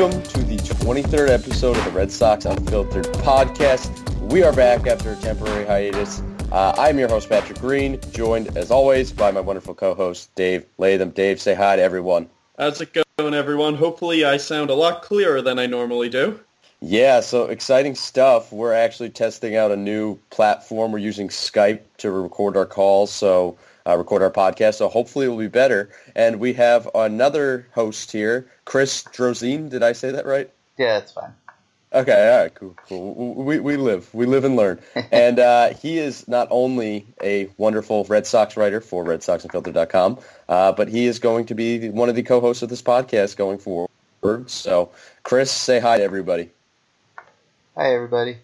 [0.00, 3.90] Welcome to the 23rd episode of the Red Sox Unfiltered podcast.
[4.30, 6.22] We are back after a temporary hiatus.
[6.50, 11.10] Uh, I'm your host, Patrick Green, joined as always by my wonderful co-host, Dave Latham.
[11.10, 12.30] Dave, say hi to everyone.
[12.58, 13.74] How's it going, everyone?
[13.74, 16.40] Hopefully I sound a lot clearer than I normally do.
[16.80, 18.50] Yeah, so exciting stuff.
[18.54, 20.92] We're actually testing out a new platform.
[20.92, 24.74] We're using Skype to record our calls, so uh, record our podcast.
[24.74, 25.90] So hopefully it will be better.
[26.14, 29.70] And we have another host here, Chris Drozine.
[29.70, 30.50] Did I say that right?
[30.78, 31.32] Yeah, that's fine.
[31.92, 33.34] Okay, all right, cool, cool.
[33.34, 34.78] We, we live, we live and learn.
[35.10, 40.18] and uh, he is not only a wonderful Red Sox writer for RedSoxUnfiltered.com,
[40.48, 43.58] uh, but he is going to be one of the co-hosts of this podcast going
[43.58, 43.90] forward.
[44.46, 44.90] So,
[45.24, 46.50] Chris, say hi to everybody.
[47.76, 48.36] Hi, everybody.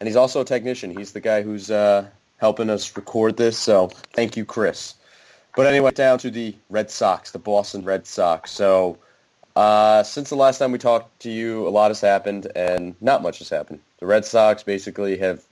[0.00, 0.96] And he's also a technician.
[0.96, 2.08] He's the guy who's uh,
[2.38, 3.58] helping us record this.
[3.58, 4.94] So thank you, Chris.
[5.54, 8.50] But anyway, down to the Red Sox, the Boston Red Sox.
[8.50, 8.98] So
[9.56, 13.22] uh, since the last time we talked to you, a lot has happened, and not
[13.22, 13.80] much has happened.
[13.98, 15.42] The Red Sox basically have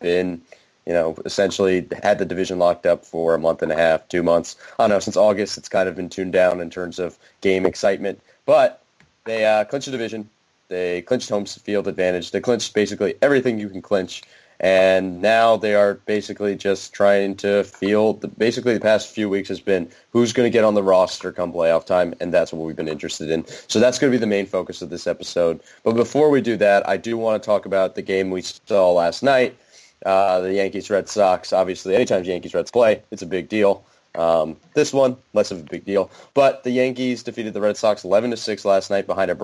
[0.00, 0.40] been,
[0.86, 4.22] you know, essentially had the division locked up for a month and a half, two
[4.22, 4.56] months.
[4.78, 7.66] I don't know, since August, it's kind of been tuned down in terms of game
[7.66, 8.22] excitement.
[8.46, 8.82] But
[9.26, 10.30] they uh, clinched the division.
[10.68, 12.30] They clinched home field advantage.
[12.30, 14.22] They clinched basically everything you can clinch.
[14.60, 18.36] And now they are basically just trying to field.
[18.36, 21.50] Basically, the past few weeks has been who's going to get on the roster come
[21.50, 23.46] playoff time, and that's what we've been interested in.
[23.68, 25.60] So that's going to be the main focus of this episode.
[25.82, 28.92] But before we do that, I do want to talk about the game we saw
[28.92, 29.56] last night.
[30.04, 31.54] Uh, the Yankees Red Sox.
[31.54, 33.84] Obviously, anytime Yankees Reds play, it's a big deal.
[34.14, 36.10] Um, this one, less of a big deal.
[36.34, 39.34] But the Yankees defeated the Red Sox 11 to six last night behind a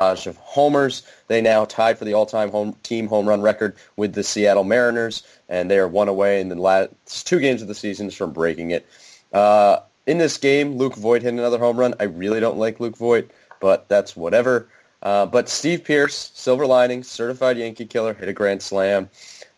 [0.00, 1.02] of homers.
[1.28, 5.22] They now tied for the all-time home team home run record with the Seattle Mariners,
[5.48, 8.70] and they are one away in the last two games of the season from breaking
[8.70, 8.86] it.
[9.32, 11.94] Uh, in this game, Luke Voit hit another home run.
[11.98, 14.68] I really don't like Luke Voit, but that's whatever.
[15.02, 19.08] Uh, but Steve Pearce, silver lining, certified Yankee killer, hit a grand slam.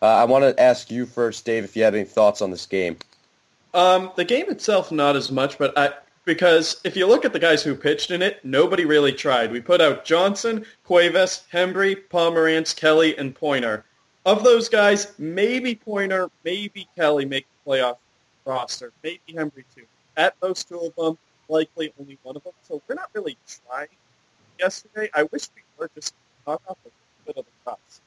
[0.01, 2.65] Uh, I want to ask you first, Dave, if you had any thoughts on this
[2.65, 2.97] game.
[3.73, 5.93] Um, the game itself, not as much, but I,
[6.27, 9.49] because if you look at the guys who pitched in it, nobody really tried.
[9.49, 13.83] We put out Johnson, Cuevas, Hembree, Pomeranz, Kelly, and Poyner.
[14.25, 17.97] Of those guys, maybe Poyner, maybe Kelly make the playoff
[18.45, 19.85] roster, maybe Hembree too.
[20.17, 21.17] At most two of them,
[21.47, 22.53] likely only one of them.
[22.67, 23.87] So we're not really trying
[24.59, 25.09] yesterday.
[25.15, 26.13] I wish we were just
[26.45, 26.89] knock off a
[27.25, 28.01] bit of the cuts.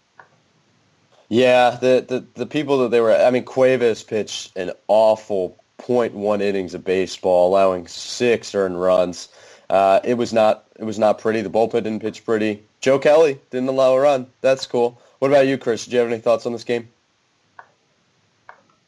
[1.30, 3.14] Yeah, the, the the people that they were.
[3.14, 9.28] I mean, Cuevas pitched an awful 0.1 innings of baseball, allowing six earned runs.
[9.68, 11.42] Uh, it was not it was not pretty.
[11.42, 12.62] The bullpen didn't pitch pretty.
[12.80, 14.26] Joe Kelly didn't allow a run.
[14.40, 15.00] That's cool.
[15.18, 15.84] What about you, Chris?
[15.84, 16.88] Did you have any thoughts on this game?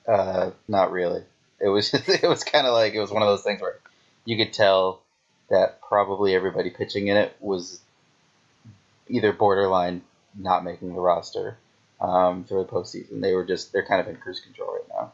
[0.08, 1.22] Uh, not really.
[1.60, 3.78] It was it was kind of like it was one of those things where
[4.24, 5.00] you could tell
[5.50, 7.80] that probably everybody pitching in it was
[9.08, 10.02] either borderline
[10.38, 11.58] not making the roster
[12.00, 13.20] um, for the postseason.
[13.20, 15.12] They were just they're kind of in cruise control right now.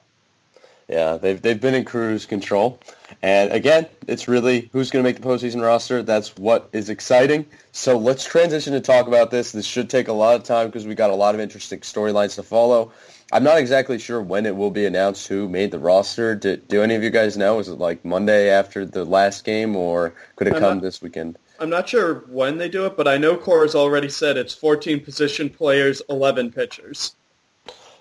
[0.88, 2.81] Yeah, they've they've been in cruise control,
[3.22, 6.03] and again, it's really who's going to make the postseason roster.
[6.03, 7.44] That's what is exciting.
[7.72, 9.53] So let's transition to talk about this.
[9.53, 12.37] This should take a lot of time because we got a lot of interesting storylines
[12.37, 12.93] to follow.
[13.31, 16.34] I'm not exactly sure when it will be announced who made the roster.
[16.34, 17.59] Do, do any of you guys know?
[17.59, 21.03] Is it like Monday after the last game, or could it I'm come not, this
[21.03, 21.38] weekend?
[21.60, 25.05] I'm not sure when they do it, but I know Cora's already said it's 14
[25.05, 27.15] position players, 11 pitchers.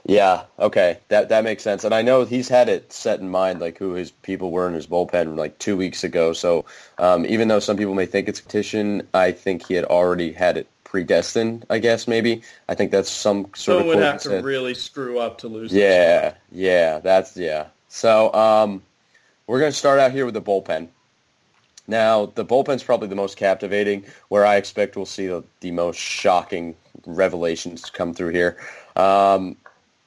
[0.07, 1.84] Yeah, okay, that that makes sense.
[1.84, 4.73] And I know he's had it set in mind, like who his people were in
[4.73, 6.31] his bullpen like two weeks ago.
[6.31, 6.63] So
[6.97, 10.31] um, even though some people may think it's a petition, I think he had already
[10.31, 11.66] had it predestined.
[11.69, 12.41] I guess maybe.
[12.69, 13.88] I think that's some sort Someone of.
[13.96, 15.73] would have to really screw up to lose.
[15.73, 17.67] Yeah, yeah, that's yeah.
[17.90, 18.81] So um,
[19.46, 20.88] we're gonna start out here with the bullpen.
[21.90, 25.97] Now, the bullpen's probably the most captivating, where I expect we'll see the, the most
[25.97, 28.58] shocking revelations come through here.
[28.96, 29.55] Um,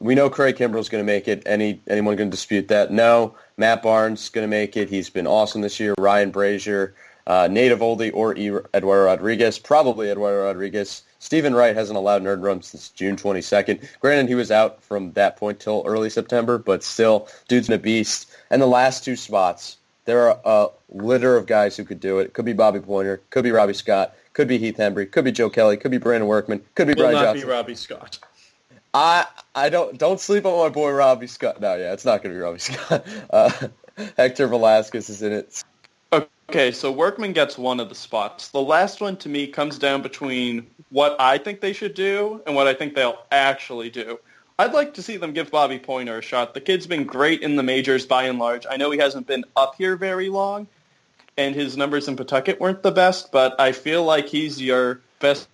[0.01, 1.43] we know Craig Kimbrel's going to make it.
[1.47, 2.91] Any anyone going to dispute that?
[2.91, 3.35] No.
[3.57, 4.89] Matt Barnes going to make it.
[4.89, 5.95] He's been awesome this year.
[5.99, 6.93] Ryan Brasier,
[7.27, 8.35] uh, Nate Eovaldi, or
[8.75, 9.59] Eduardo Rodriguez.
[9.59, 11.03] Probably Eduardo Rodriguez.
[11.19, 13.87] Steven Wright hasn't allowed an earned run since June 22nd.
[14.01, 18.33] Granted, he was out from that point till early September, but still, dude's a beast.
[18.51, 19.77] And the last two spots,
[20.07, 22.33] there are a litter of guys who could do it.
[22.33, 25.51] Could be Bobby Poyner, could be Robby Scott, could be Heath Hembree, could be Joe
[25.51, 27.47] Kelly, could be Brandon Workman, could be Will Brian not Johnson.
[27.47, 28.19] be Robby Scott.
[28.93, 31.61] I I don't don't sleep on my boy Robby Scott.
[31.61, 33.07] No, yeah, it's not going to be Robbie Scott.
[33.31, 33.51] Uh,
[34.17, 35.63] Hector Velazquez is in it.
[36.13, 38.49] Okay, so Workman gets one of the spots.
[38.49, 42.57] The last one to me comes down between what I think they should do and
[42.57, 44.19] what I think they'll actually do.
[44.59, 46.53] I'd like to see them give Bobby Poyner a shot.
[46.53, 48.67] The kid's been great in the majors by and large.
[48.69, 50.67] I know he hasn't been up here very long,
[51.39, 55.49] and his numbers in Pawtucket weren't the best, but I feel like he's your best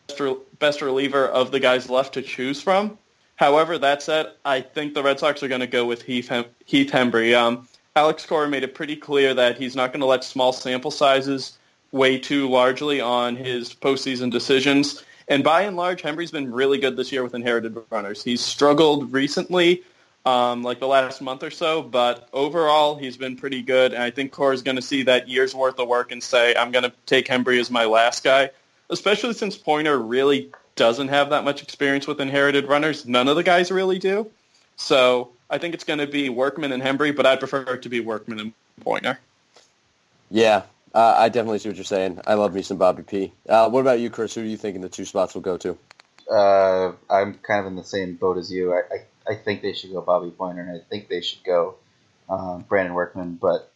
[0.59, 2.97] best reliever of the guys left to choose from.
[3.37, 6.47] However, that said, I think the Red Sox are going to go with Heath, Hem-
[6.65, 7.37] Heath Hembree.
[7.37, 10.91] Um, Alex Cora made it pretty clear that he's not going to let small sample
[10.91, 11.57] sizes
[11.93, 15.05] weigh too largely on his postseason decisions.
[15.29, 18.23] And by and large, Hembree's been really good this year with inherited runners.
[18.23, 19.83] He's struggled recently,
[20.25, 23.93] um, like the last month or so, but overall he's been pretty good.
[23.93, 26.71] And I think Cora's going to see that year's worth of work and say, I'm
[26.71, 28.51] going to take Hembree as my last guy,
[28.91, 33.07] especially since Poyner really doesn't have that much experience with inherited runners.
[33.07, 34.31] None of the guys really do.
[34.77, 37.89] So I think it's going to be Workman and Hembree, but I'd prefer it to
[37.89, 38.53] be Workman and
[38.85, 39.17] Poyner.
[40.31, 40.63] Yeah,
[40.95, 42.21] uh, I definitely see what you're saying.
[42.27, 43.33] I love me some Bobby P.
[43.49, 44.35] Uh, what about you, Chris?
[44.35, 45.79] Who do you thinking the two spots will go to?
[46.31, 48.73] Uh, I'm kind of in the same boat as you.
[48.75, 48.81] I,
[49.31, 51.77] I, I think they should go Bobby Poyner, and I think they should go
[52.29, 53.39] um, Brandon Workman.
[53.41, 53.73] But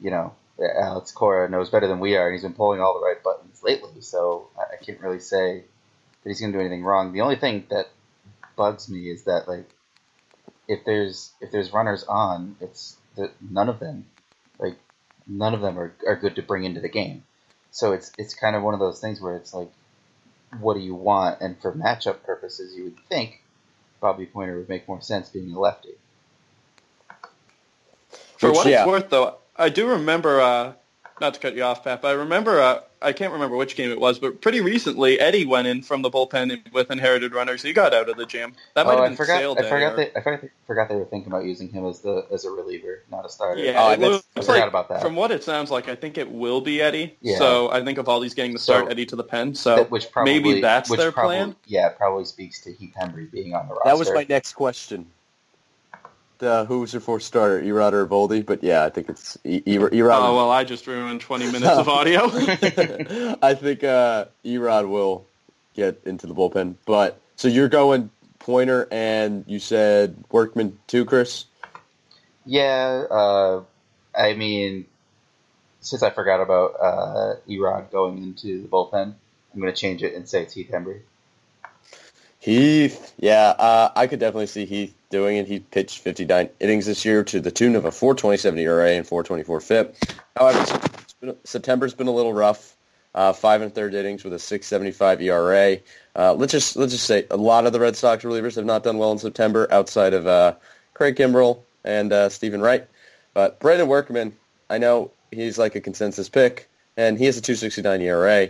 [0.00, 3.04] you know, Alex Cora knows better than we are, and he's been pulling all the
[3.04, 4.00] right buttons lately.
[4.00, 5.64] So I, I can't really say
[6.24, 7.12] that he's going to do anything wrong.
[7.12, 7.90] The only thing that
[8.56, 9.68] bugs me is that like
[10.66, 14.06] if there's if there's runners on, it's the, none of them
[14.58, 14.76] like
[15.26, 17.24] none of them are, are good to bring into the game.
[17.70, 19.70] So it's it's kind of one of those things where it's like,
[20.60, 21.40] what do you want?
[21.40, 23.42] And for matchup purposes, you would think
[24.00, 25.94] Bobby Poyner would make more sense being a lefty.
[28.38, 28.82] For Which, what yeah.
[28.82, 30.40] it's worth, though, I do remember.
[30.40, 30.72] Uh,
[31.20, 32.60] not to cut you off, Pat, but I remember.
[32.60, 36.00] Uh, I can't remember which game it was, but pretty recently, Eddie went in from
[36.00, 37.62] the bullpen with inherited runners.
[37.62, 38.54] He got out of the jam.
[38.74, 39.96] That might oh, have been I forgot, sale I forgot, or...
[39.96, 42.50] they, I forgot, they, forgot they were thinking about using him as the as a
[42.50, 43.62] reliever, not a starter.
[43.62, 45.02] Yeah, oh, I, looks I forgot like, about that.
[45.02, 47.16] From what it sounds like, I think it will be Eddie.
[47.20, 47.38] Yeah.
[47.38, 49.54] So I think Eovaldi's getting the start, so, Eddie to the pen.
[49.54, 51.56] So that, which probably, maybe that's their probably, plan.
[51.66, 53.88] Yeah, probably speaks to Heath Hembree being on the roster.
[53.90, 55.06] That was my next question.
[56.44, 58.44] Uh, who's your fourth starter, Erod or Eovaldi?
[58.44, 60.12] But yeah, I think it's e- Erod.
[60.12, 62.20] Oh well, I just ruined 20 minutes of audio.
[63.42, 65.26] I think uh, Erod will
[65.74, 66.76] get into the bullpen.
[66.86, 71.46] But so you're going Poyner, and you said Workman too, Chris.
[72.44, 73.62] Yeah, uh,
[74.14, 74.86] I mean,
[75.80, 79.14] since I forgot about uh, Erod going into the bullpen,
[79.52, 81.00] I'm going to change it and say it's Heath Hembree.
[82.38, 85.46] Heath, yeah, uh, I could definitely see Heath doing it.
[85.46, 89.62] He pitched 59 innings this year to the tune of a 4.27 ERA and 4.24
[89.62, 89.96] FIP.
[90.36, 92.76] However, September's been a little rough.
[93.14, 95.78] Uh, five and third innings with a 6.75 ERA.
[96.16, 98.82] Uh, let's just let's just say a lot of the Red Sox relievers have not
[98.82, 100.56] done well in September, outside of uh,
[100.94, 102.88] Craig Kimbrel and uh, Steven Wright.
[103.32, 104.34] But Brandon Workman,
[104.68, 108.48] I know he's like a consensus pick, and he has a 2.69 ERA.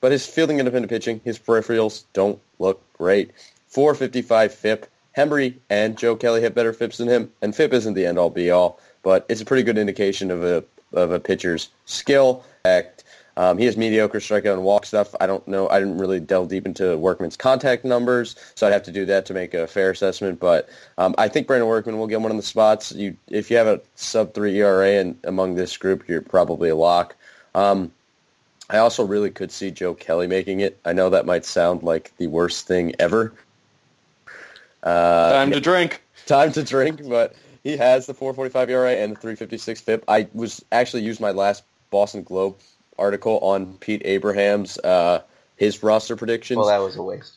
[0.00, 3.32] But his fielding independent pitching, his peripherals don't look great.
[3.66, 4.86] 455 FIP.
[5.18, 8.78] Hembree and Joe Kelly have better FIPs than him, and FIP isn't the end-all be-all,
[9.02, 12.44] but it's a pretty good indication of a of a pitcher's skill.
[13.38, 15.14] Um, he has mediocre strikeout and walk stuff.
[15.20, 15.68] I don't know.
[15.68, 19.26] I didn't really delve deep into Workman's contact numbers, so I'd have to do that
[19.26, 20.40] to make a fair assessment.
[20.40, 20.68] But
[20.98, 22.92] um, I think Brandon Workman will get one of the spots.
[22.92, 26.76] You, if you have a sub three ERA and among this group, you're probably a
[26.76, 27.14] lock.
[27.54, 27.92] Um,
[28.70, 30.78] I also really could see Joe Kelly making it.
[30.84, 33.32] I know that might sound like the worst thing ever.
[34.82, 36.02] Uh, time to drink.
[36.26, 40.04] Time to drink, but he has the 4.45 ERA and the 3.56 FIP.
[40.08, 42.56] I was actually used my last Boston Globe
[42.98, 45.22] article on Pete Abraham's uh,
[45.56, 46.58] his roster predictions.
[46.58, 47.34] Well, that was a waste.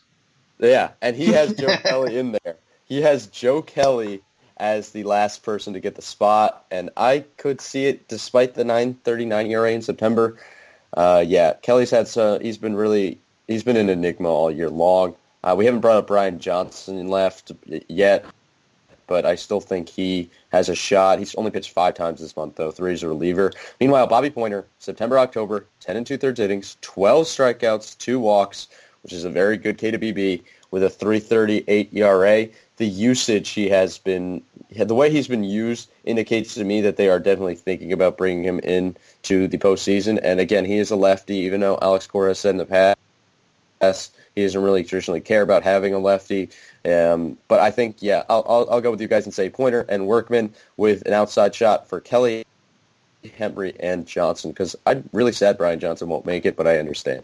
[0.59, 2.55] Yeah, and he has Joe Kelly in there.
[2.85, 4.21] He has Joe Kelly
[4.57, 8.63] as the last person to get the spot, and I could see it despite the
[8.63, 10.37] 9.39 ERA in September.
[10.93, 12.41] Uh, yeah, Kelly's had some.
[12.41, 13.19] He's been really.
[13.47, 15.15] He's been an enigma all year long.
[15.43, 17.51] Uh, we haven't brought up Brian Johnson left
[17.87, 18.25] yet,
[19.07, 21.19] but I still think he has a shot.
[21.19, 22.71] He's only pitched five times this month, though.
[22.71, 23.51] Three as a reliever.
[23.79, 28.67] Meanwhile, Bobby Poyner, September, October, 10 and two-thirds innings, 12 strikeouts, two walks,
[29.01, 32.47] which is a very good K to BB, with a 338 ERA.
[32.77, 37.09] The usage he has been, the way he's been used indicates to me that they
[37.09, 40.19] are definitely thinking about bringing him in to the postseason.
[40.23, 42.95] And again, he is a lefty, even though Alex Cora said in the
[43.81, 46.49] past he doesn't really traditionally care about having a lefty.
[46.85, 49.85] Um, but I think, yeah, I'll, I'll, I'll, go with you guys and say Poyner
[49.87, 52.45] and Workman with an outside shot for Kelly,
[53.23, 57.23] Hembree, and Johnson because I'm really sad Brian Johnson won't make it, but I understand.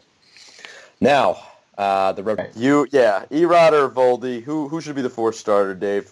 [0.99, 1.39] Now,
[1.77, 2.51] uh, the right.
[2.55, 6.11] you, yeah, Erod or Eovaldi, who who should be the fourth starter, Dave?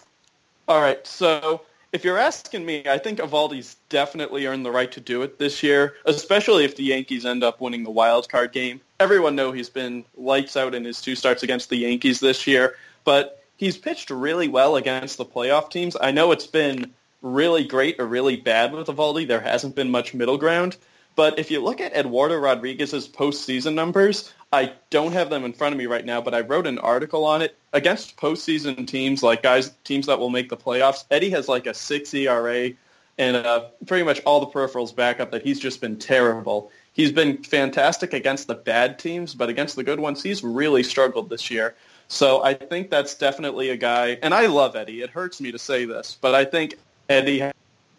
[0.68, 1.62] All right, so
[1.92, 5.62] if you're asking me, I think Eovaldi's definitely earned the right to do it this
[5.62, 8.80] year, especially if the Yankees end up winning the wild card game.
[8.98, 12.76] Everyone know he's been lights out in his two starts against the Yankees this year,
[13.04, 15.96] but he's pitched really well against the playoff teams.
[16.00, 19.26] I know it's been really great or really bad with Eovaldi.
[19.26, 20.76] There hasn't been much middle ground,
[21.16, 25.72] But if you look at Eduardo Rodriguez's postseason numbers, I don't have them in front
[25.72, 27.56] of me right now, but I wrote an article on it.
[27.72, 31.74] Against postseason teams, like guys, teams that will make the playoffs, Eddie has like a
[31.74, 32.70] 6 ERA
[33.18, 36.70] and uh, pretty much all the peripherals back up that he's just been terrible.
[36.96, 41.28] He's been fantastic against the bad teams, but against the good ones, he's really struggled
[41.28, 41.74] this year.
[42.08, 45.02] So I think that's definitely a guy, and I love Eddie.
[45.02, 46.76] It hurts me to say this, but I think
[47.10, 47.52] Eddie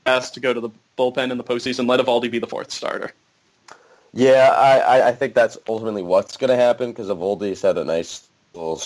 [0.08, 1.88] has to go to the bullpen in the postseason.
[1.88, 3.12] Let Eovaldi be the fourth starter.
[4.14, 8.28] Yeah, I, I think that's ultimately what's going to happen because Eovaldi's had a nice
[8.56, 8.82] little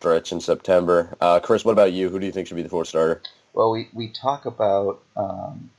[0.00, 1.16] stretch in September.
[1.20, 2.08] Uh, Chris, what about you?
[2.08, 3.22] Who do you think should be the fourth starter?
[3.52, 5.70] Well, we, we talk about um,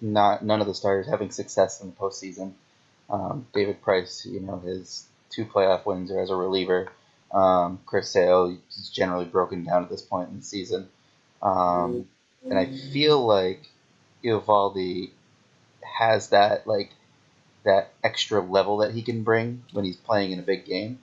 [0.00, 2.52] not none of the starters having success in the postseason.
[3.08, 6.90] Um, David Price, you know, his two playoff wins are as a reliever.
[7.32, 10.88] Um, Chris Sale is generally broken down at this point in the season.
[11.42, 12.08] Um,
[12.44, 13.68] and I feel like
[14.24, 15.10] Eovaldi
[15.98, 16.90] has that like
[17.64, 20.98] that extra level that he can bring when he's playing in a big game.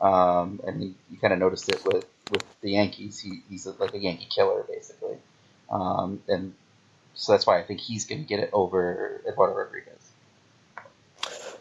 [0.00, 3.18] Um, and he, you kind of noticed it with, with the Yankees.
[3.18, 5.16] He, he's like a Yankee killer, basically.
[5.70, 6.54] Um, and
[7.16, 9.92] so that's why I think he's going to get it over Eduardo Rodriguez.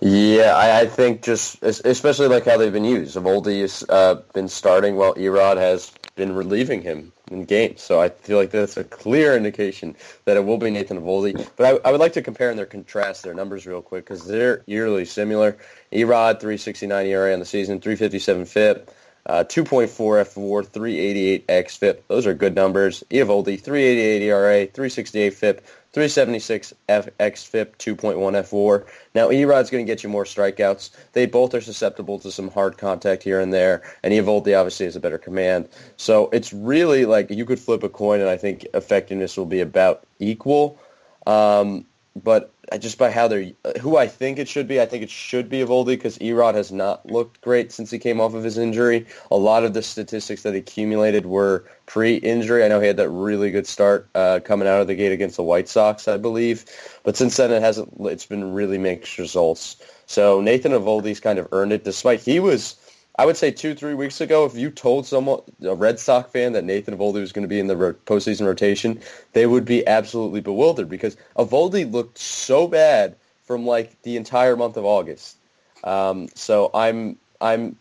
[0.01, 3.15] Yeah, I, I, think just especially like how they've been used.
[3.15, 7.81] Eovaldi has uh, been starting while Erod has been relieving him in games.
[7.81, 9.95] So I feel like that's a clear indication
[10.25, 11.47] that it will be Nathan Eovaldi.
[11.55, 14.25] But I, I would like to compare and their contrast their numbers real quick because
[14.27, 15.57] they're eerily similar.
[15.93, 18.91] Erod, 369 ERA on the season, 357 FIP.
[19.27, 22.01] Uh, 2.4 fWAR, 388 XFIP.
[22.08, 23.03] Those are good numbers.
[23.10, 28.86] Eovaldi, 388 ERA, 368 FIP, 376 F, XFIP, 2.1 fWAR.
[29.15, 30.91] Now, Erod's going to get you more strikeouts.
[31.13, 34.96] They both are susceptible to some hard contact here and there, and Eovaldi obviously has
[34.96, 35.70] a better command.
[35.98, 39.62] So it's really like you could flip a coin, and I think effectiveness will be
[39.62, 40.77] about equal.
[41.25, 45.10] Um, but just by how they're who I think it should be, I think it
[45.10, 48.57] should be Eovaldi because Erod has not looked great since he came off of his
[48.57, 49.05] injury.
[49.31, 52.63] A lot of the statistics that accumulated were pre-injury.
[52.63, 55.36] I know he had that really good start uh, coming out of the gate against
[55.36, 56.65] the White Sox, I believe,
[57.03, 57.93] but since then it hasn't.
[58.01, 59.77] It's been really mixed results.
[60.05, 62.75] So Nathan Eovaldi's kind of earned it, despite he was
[63.17, 66.53] I would say two, three weeks ago, if you told someone, a Red Sox fan,
[66.53, 69.00] that Nathan Eovaldi was going to be in the postseason rotation,
[69.34, 74.75] they would be absolutely bewildered because Eovaldi looked so bad from like the entire month
[74.75, 75.38] of August.
[75.84, 77.77] Um, so I'm I'm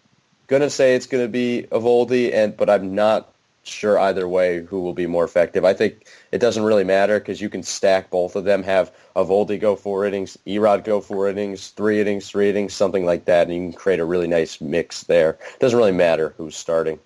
[0.46, 3.33] gonna say it's gonna be Eovaldi, and but I'm not
[3.66, 5.64] sure either way who will be more effective.
[5.64, 8.62] I think it doesn't really matter because you can stack both of them.
[8.62, 13.24] Have Eovaldi go four innings, Erod go four innings, three innings, three innings, something like
[13.26, 15.38] that, and you can create a really nice mix there.
[15.54, 16.98] It doesn't really matter who's starting.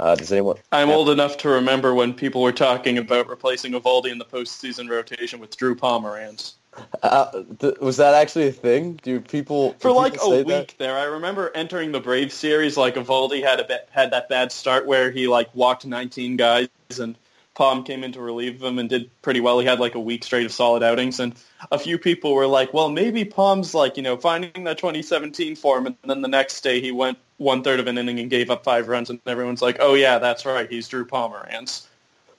[0.00, 0.56] Uh, does anyone?
[0.70, 4.88] I'm old enough to remember when people were talking about replacing Eovaldi in the postseason
[4.88, 6.54] rotation with Drew Pomeranz.
[7.02, 8.98] Uh, th- was that actually a thing?
[9.02, 10.74] Do people for like people a week that?
[10.78, 10.98] there?
[10.98, 12.76] I remember entering the Braves series.
[12.76, 16.68] Like Eovaldi had a ba- had that bad start where he like walked 19 guys,
[17.00, 17.16] and
[17.54, 19.58] Palm came in to relieve him and did pretty well.
[19.58, 21.34] He had like a week straight of solid outings, and
[21.72, 25.86] a few people were like, "Well, maybe Palm's like you know finding that 2017 form."
[25.86, 28.64] And then the next day he went one third of an inning and gave up
[28.64, 31.86] five runs, and everyone's like, "Oh yeah, that's right, he's Drew Pomeranz."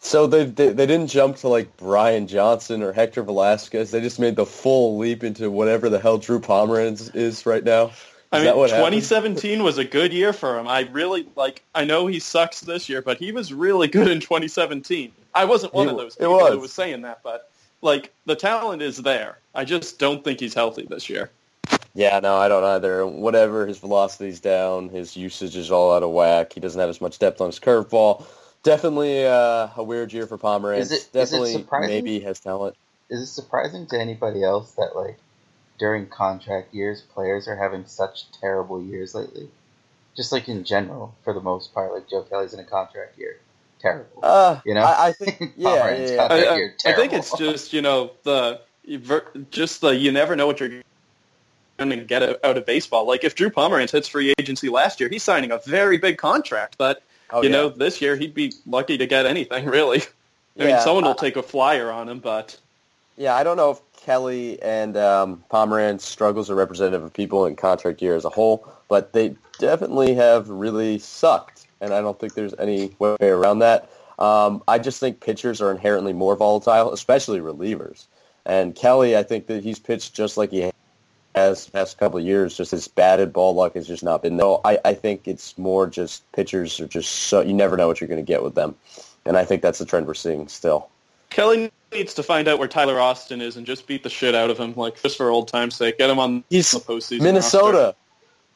[0.02, 3.92] So they, they they didn't jump to like Brian Johnson or Hector Velazquez.
[3.92, 7.88] They just made the full leap into whatever the hell Drew Pomeranz is right now.
[7.88, 7.92] Is
[8.32, 8.94] I mean, that what happened?
[9.02, 10.68] 2017 was a good year for him.
[10.68, 11.64] I really like.
[11.76, 15.12] I know he sucks this year, but he was really good in 2017.
[15.36, 16.54] I wasn't one He of those people was.
[16.54, 17.52] who was saying that, but
[17.82, 19.38] like the talent is there.
[19.54, 21.30] I just don't think he's healthy this year.
[21.94, 23.06] Yeah, no, I don't either.
[23.06, 26.54] Whatever, his velocity's down, his usage is all out of whack.
[26.54, 28.26] He doesn't have as much depth on his curveball.
[28.70, 30.78] Definitely uh, a weird year for Pomeranz.
[30.78, 31.90] Is it- is it Definitely, surprising?
[31.90, 32.76] maybe has talent.
[33.10, 35.18] Is it surprising to anybody else that like
[35.80, 39.50] during contract years, players are having such terrible years lately?
[40.16, 43.40] Just like in general, for the most part, like Joe Kelly's in a contract year,
[43.80, 44.20] terrible.
[44.22, 44.82] Uh, You know?
[44.84, 46.16] I, I think, yeah, yeah, yeah.
[46.16, 48.62] got- I, I, I think it's just you know the
[49.50, 50.84] just the you never know what you're
[51.80, 53.08] going to get out of baseball.
[53.08, 56.76] Like if Drew Pomeranz hits free agency last year, he's signing a very big contract,
[56.78, 57.56] but Oh, you yeah.
[57.56, 60.02] know this year he'd be lucky to get anything really.
[60.60, 62.60] I mean, someone will take a flyer on him, but
[63.16, 67.56] Yeah, I don't know if Kelly and um, Pomeranz struggles are representative of people in
[67.56, 72.34] contract year as a whole, but they definitely have really sucked, and I don't think
[72.34, 73.90] there's any way around that.
[74.20, 78.06] Um, I just think pitchers are inherently more volatile, especially relievers.
[78.46, 80.72] And Kelly, I think that he's pitched just like he
[81.40, 82.56] has the past couple of years.
[82.56, 84.46] Just his batted ball luck has just not been there.
[84.46, 88.02] So I, I think it's more just pitchers are just so you never know what
[88.02, 88.76] you're going to get with them,
[89.26, 90.90] and I think that's the trend we're seeing still.
[91.30, 94.50] Kelly needs to find out where Tyler Austin is and just beat the shit out
[94.50, 95.98] of him, like just for old time's sake.
[95.98, 97.22] Get him on He's the postseason.
[97.22, 97.96] Minnesota.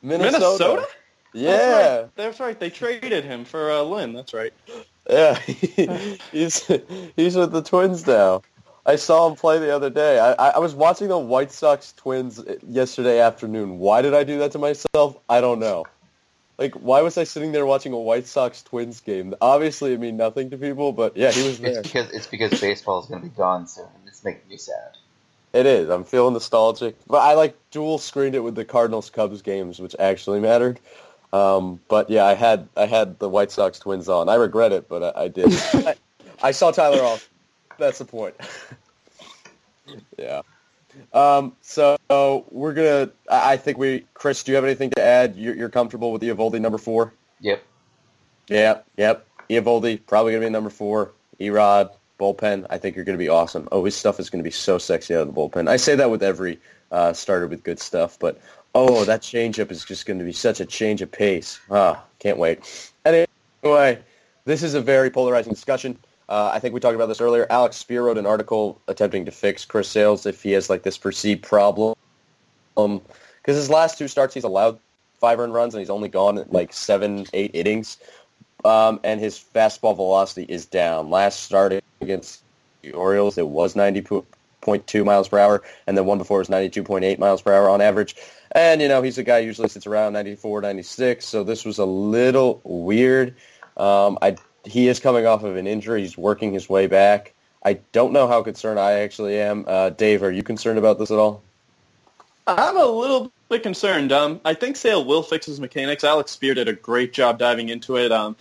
[0.01, 0.31] Minnesota.
[0.31, 0.67] Minnesota.
[0.73, 0.87] Minnesota?
[1.33, 1.49] Yeah.
[1.51, 2.15] That's right.
[2.15, 2.59] That's right.
[2.59, 4.13] They traded him for uh, Lynn.
[4.13, 4.53] That's right.
[5.09, 5.35] Yeah.
[6.31, 6.71] he's
[7.15, 8.41] he's with the Twins now.
[8.85, 10.19] I saw him play the other day.
[10.19, 13.79] I, I was watching the White Sox Twins yesterday afternoon.
[13.79, 15.17] Why did I do that to myself?
[15.29, 15.85] I don't know.
[16.57, 19.33] Like, why was I sitting there watching a White Sox Twins game?
[19.41, 21.79] Obviously, it mean nothing to people, but yeah, he was there.
[21.79, 23.87] It's because it's because baseball is going to be gone soon.
[24.05, 24.97] It's making me sad.
[25.53, 25.89] It is.
[25.89, 29.95] I'm feeling nostalgic, but I like dual screened it with the Cardinals Cubs games, which
[29.99, 30.79] actually mattered.
[31.31, 34.29] Um, but yeah, I had I had the White Sox Twins on.
[34.29, 35.47] I regret it, but I, I did.
[35.73, 35.95] I,
[36.41, 37.27] I, saw Tyler off.
[37.77, 38.35] That's the point.
[40.17, 40.41] yeah.
[41.13, 41.97] Um, so
[42.51, 43.09] we're gonna.
[43.29, 44.43] I think we, Chris.
[44.43, 45.35] Do you have anything to add?
[45.35, 47.13] You're, you're comfortable with Eovaldi number four?
[47.41, 47.63] Yep.
[48.47, 48.79] Yeah.
[48.97, 49.27] Yep.
[49.49, 51.11] Eovaldi probably gonna be number four.
[51.39, 52.67] Erod bullpen.
[52.69, 53.67] I think you're gonna be awesome.
[53.71, 55.67] Oh, his stuff is gonna be so sexy out of the bullpen.
[55.67, 56.59] I say that with every
[56.91, 58.39] uh, starter with good stuff, but
[58.75, 61.59] oh, that changeup is just going to be such a change of pace.
[61.69, 62.59] Ah, can't wait.
[63.05, 63.99] Anyway,
[64.45, 65.97] this is a very polarizing discussion.
[66.29, 67.45] Uh, I think we talked about this earlier.
[67.49, 70.97] Alex Speier wrote an article attempting to fix Chris Sales if he has like this
[70.97, 71.95] perceived problem.
[72.77, 73.01] Um,
[73.41, 74.79] because his last two starts, he's allowed
[75.19, 77.97] five earned runs and he's only gone like seven, eight innings.
[78.63, 81.09] Um, and his fastball velocity is down.
[81.09, 82.41] Last start against
[82.81, 87.41] the Orioles, it was 90.2 miles per hour, and the one before was 92.8 miles
[87.41, 88.15] per hour on average.
[88.53, 91.77] And, you know, he's a guy who usually sits around 94, 96, so this was
[91.77, 93.35] a little weird.
[93.75, 96.01] Um, I he is coming off of an injury.
[96.01, 97.33] He's working his way back.
[97.65, 99.65] I don't know how concerned I actually am.
[99.67, 101.41] Uh, Dave, are you concerned about this at all?
[102.45, 104.11] I'm a little bit concerned.
[104.11, 106.03] Um, I think Sale will fix his mechanics.
[106.03, 108.11] Alex Speier did a great job diving into it.
[108.11, 108.35] Um,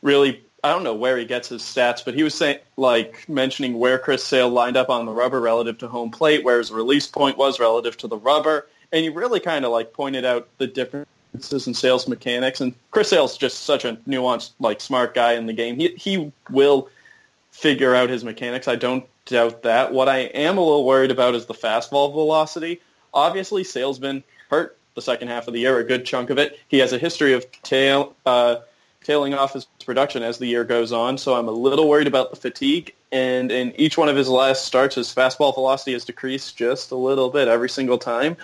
[0.00, 3.78] really, I don't know where he gets his stats, but he was saying, like, mentioning
[3.78, 7.06] where Chris Sale lined up on the rubber relative to home plate, where his release
[7.06, 10.66] point was relative to the rubber, and he really kind of like pointed out the
[10.66, 12.60] different in Sale's mechanics.
[12.60, 15.76] And Chris Sale's just such a nuanced, like smart guy in the game.
[15.76, 16.88] He he will
[17.50, 18.68] figure out his mechanics.
[18.68, 19.92] I don't doubt that.
[19.92, 22.80] What I am a little worried about is the fastball velocity.
[23.12, 26.58] Obviously, Sale's been hurt the second half of the year, a good chunk of it.
[26.68, 28.56] He has a history of tail uh,
[29.04, 32.30] tailing off his production as the year goes on, so I'm a little worried about
[32.30, 32.92] the fatigue.
[33.10, 36.96] And in each one of his last starts, his fastball velocity has decreased just a
[36.96, 38.36] little bit every single time.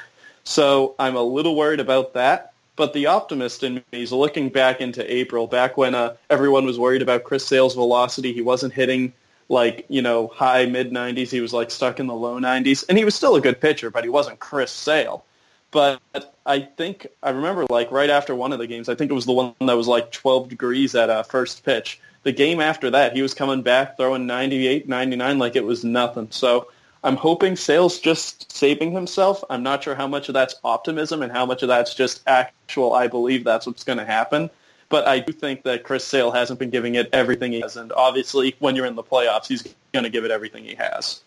[0.44, 2.53] So I'm a little worried about that.
[2.76, 6.78] But the optimist in me is looking back into April, back when uh, everyone was
[6.78, 8.32] worried about Chris Sale's velocity.
[8.32, 9.12] He wasn't hitting
[9.48, 11.30] like, you know, high mid 90s.
[11.30, 12.84] He was like stuck in the low 90s.
[12.88, 15.24] And he was still a good pitcher, but he wasn't Chris Sale.
[15.70, 16.00] But
[16.46, 19.26] I think, I remember like right after one of the games, I think it was
[19.26, 22.00] the one that was like 12 degrees at uh, first pitch.
[22.22, 26.28] The game after that, he was coming back throwing 98, 99 like it was nothing.
[26.30, 26.68] So
[27.04, 29.44] I'm hoping Sale's just saving himself.
[29.50, 32.94] I'm not sure how much of that's optimism and how much of that's just actual,
[32.94, 34.48] I believe that's what's going to happen.
[34.88, 37.76] But I do think that Chris Sale hasn't been giving it everything he has.
[37.76, 39.62] And obviously, when you're in the playoffs, he's
[39.92, 41.20] going to give it everything he has.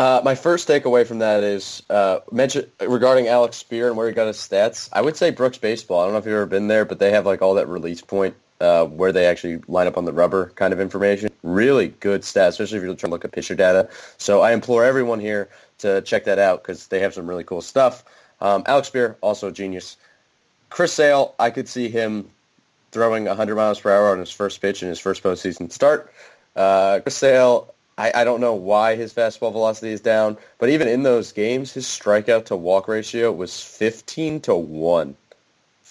[0.00, 4.14] Uh, my first takeaway from that is uh, mention regarding Alex Speier and where he
[4.14, 4.88] got his stats.
[4.92, 6.00] I would say Brooks Baseball.
[6.00, 8.00] I don't know if you've ever been there, but they have like all that release
[8.00, 11.30] point uh, where they actually line up on the rubber kind of information.
[11.42, 13.88] Really good stats, especially if you're trying to look at pitcher data.
[14.18, 17.62] So I implore everyone here to check that out because they have some really cool
[17.62, 18.04] stuff.
[18.40, 19.96] Um, Alex Speier, also a genius.
[20.68, 22.30] Chris Sale, I could see him
[22.92, 26.12] throwing 100 miles per hour on his first pitch in his first postseason start.
[26.56, 30.88] Uh, Chris Sale, I, I don't know why his fastball velocity is down, but even
[30.88, 35.16] in those games, his strikeout to walk ratio was 15 to 1.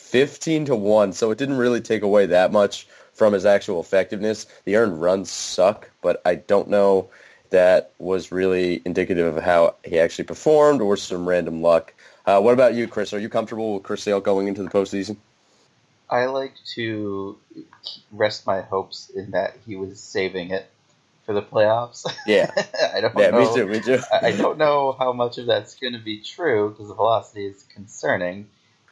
[0.09, 4.47] 15 to 1, so it didn't really take away that much from his actual effectiveness.
[4.65, 7.09] The earned runs suck, but I don't know
[7.51, 11.93] that was really indicative of how he actually performed or some random luck.
[12.25, 13.13] Uh, what about you, Chris?
[13.13, 15.17] Are you comfortable with Chris Sale going into the postseason?
[16.09, 17.37] I like to
[18.11, 20.67] rest my hopes in that he was saving it
[21.27, 22.11] for the playoffs.
[22.25, 22.49] Yeah,
[22.95, 23.15] I don't.
[23.15, 23.47] Yeah, know.
[23.47, 23.67] me too.
[23.67, 23.99] Me too.
[24.11, 27.63] I don't know how much of that's going to be true because the velocity is
[27.75, 28.47] concerning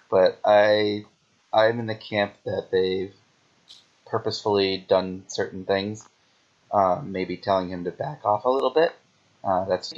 [0.10, 1.06] but I
[1.54, 3.14] I'm in the camp that they've
[4.06, 6.08] purposefully done certain things,
[6.72, 8.94] um, maybe telling him to back off a little bit.
[9.44, 9.94] Uh, that's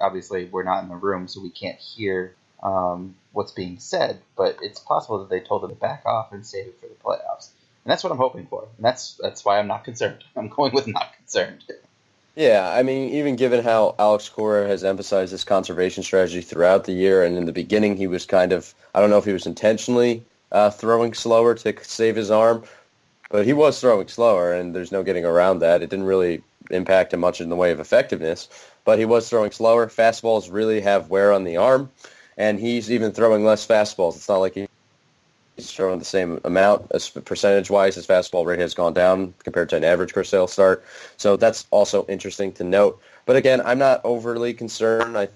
[0.00, 4.20] obviously we're not in the room, so we can't hear um, what's being said.
[4.36, 6.94] But it's possible that they told him to back off and save it for the
[6.94, 7.50] playoffs,
[7.84, 8.68] and that's what I'm hoping for.
[8.76, 10.24] And that's that's why I'm not concerned.
[10.36, 11.64] I'm going with not concerned.
[12.34, 16.92] Yeah, I mean, even given how Alex Cora has emphasized this conservation strategy throughout the
[16.92, 19.46] year, and in the beginning he was kind of, I don't know if he was
[19.46, 22.64] intentionally uh, throwing slower to save his arm,
[23.30, 25.82] but he was throwing slower, and there's no getting around that.
[25.82, 28.48] It didn't really impact him much in the way of effectiveness,
[28.86, 29.86] but he was throwing slower.
[29.86, 31.90] Fastballs really have wear on the arm,
[32.38, 34.16] and he's even throwing less fastballs.
[34.16, 34.68] It's not like he
[35.62, 37.94] he's throwing the same amount as percentage-wise.
[37.94, 40.84] His fastball rate has gone down compared to an average Chris Sale start.
[41.16, 43.00] So that's also interesting to note.
[43.26, 45.16] But again, I'm not overly concerned.
[45.16, 45.28] I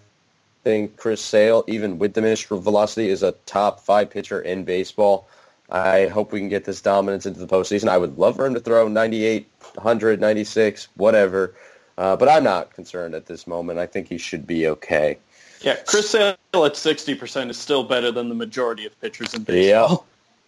[0.64, 5.28] think Chris Sale, even with diminished velocity, is a top five pitcher in baseball.
[5.70, 7.88] I hope we can get this dominance into the postseason.
[7.88, 11.54] I would love for him to throw 98, 100, 96, whatever.
[11.98, 13.78] Uh, but I'm not concerned at this moment.
[13.78, 15.18] I think he should be okay.
[15.62, 20.06] Yeah, Chris Sale at 60% is still better than the majority of pitchers in baseball.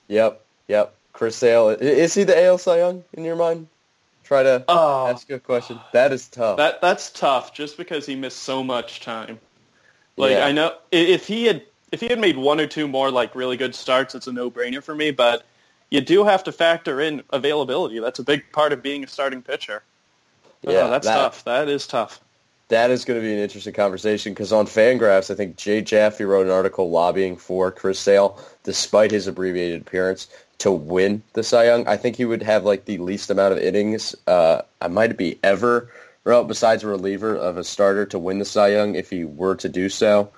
[0.09, 0.95] Yep, yep.
[1.13, 3.67] Chris Sale, is he the AL Cy Young in your mind?
[4.25, 5.81] Try to oh, ask a question.
[5.93, 6.59] That is tough.
[6.59, 9.41] That That's tough just because he missed so much time.
[10.17, 10.47] Like, yeah.
[10.47, 13.57] I know if he had if he had made one or two more like really
[13.57, 15.11] good starts, it's a no-brainer for me.
[15.11, 15.45] But
[15.91, 17.99] you do have to factor in availability.
[18.01, 19.83] That's a big part of being a starting pitcher.
[20.63, 21.45] Yeah, oh, that's that, tough.
[21.45, 22.21] That is tough.
[22.69, 26.23] That is going to be an interesting conversation because on Fangraphs, I think Jay Jaffe
[26.23, 30.29] wrote an article lobbying for Chris Sale, despite his abbreviated appearance,
[30.59, 31.87] to win the Cy Young.
[31.89, 34.15] I think he would have like the least amount of innings.
[34.27, 35.91] Uh, I might be ever,
[36.25, 39.55] well, besides a reliever of a starter to win the Cy Young if he were
[39.57, 40.31] to do so.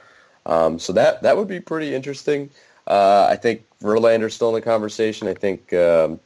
[0.47, 2.51] Um, so that that would be pretty interesting.
[2.87, 5.27] Uh, I think Verlander's still in the conversation.
[5.27, 6.21] I think um,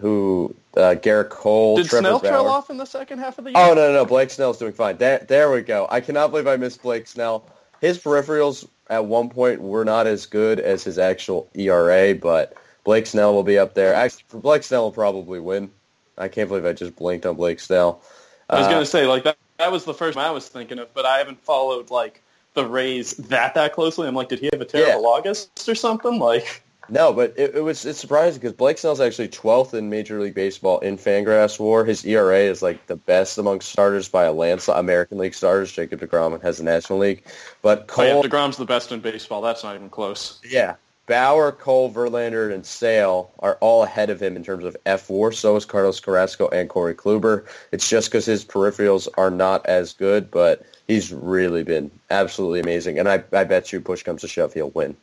[0.00, 1.76] who uh, Gerrit Cole.
[1.76, 2.30] Did Trevor Snell Bauer.
[2.30, 3.58] trail off in the second half of the year?
[3.58, 4.04] Oh no, no, no!
[4.04, 4.96] Blake Snell's doing fine.
[4.96, 5.86] There, there we go.
[5.90, 7.48] I cannot believe I missed Blake Snell.
[7.80, 12.54] His peripherals at one point were not as good as his actual ERA, but
[12.84, 13.94] Blake Snell will be up there.
[13.94, 15.70] Actually, Blake Snell will probably win.
[16.16, 18.02] I can't believe I just blinked on Blake Snell.
[18.48, 19.36] I was uh, gonna say like that.
[19.58, 22.20] That was the first one I was thinking of, but I haven't followed like
[22.54, 24.08] the Rays that that closely.
[24.08, 25.08] I'm like, did he have a terrible yeah.
[25.08, 26.18] August or something?
[26.18, 30.20] Like, no, but it, it was it's surprising because Blake Snell's actually 12th in Major
[30.20, 31.84] League Baseball in Fangraphs WAR.
[31.84, 34.78] His ERA is like the best among starters by a landslide.
[34.78, 35.72] American League starters.
[35.72, 37.24] Jacob Degrom has the National League,
[37.62, 39.40] but Cole, oh, yeah, Degrom's the best in baseball.
[39.40, 40.40] That's not even close.
[40.48, 45.34] Yeah, Bauer, Cole, Verlander, and Sale are all ahead of him in terms of fWAR.
[45.34, 47.46] So is Carlos Carrasco and Corey Kluber.
[47.72, 52.98] It's just because his peripherals are not as good, but he's really been absolutely amazing.
[52.98, 54.96] And I, I bet you push comes to shove, he'll win.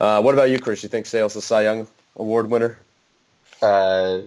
[0.00, 0.82] Uh, what about you, Chris?
[0.82, 1.86] You think Sale's the Cy Young
[2.16, 2.78] Award winner?
[3.60, 4.20] Uh,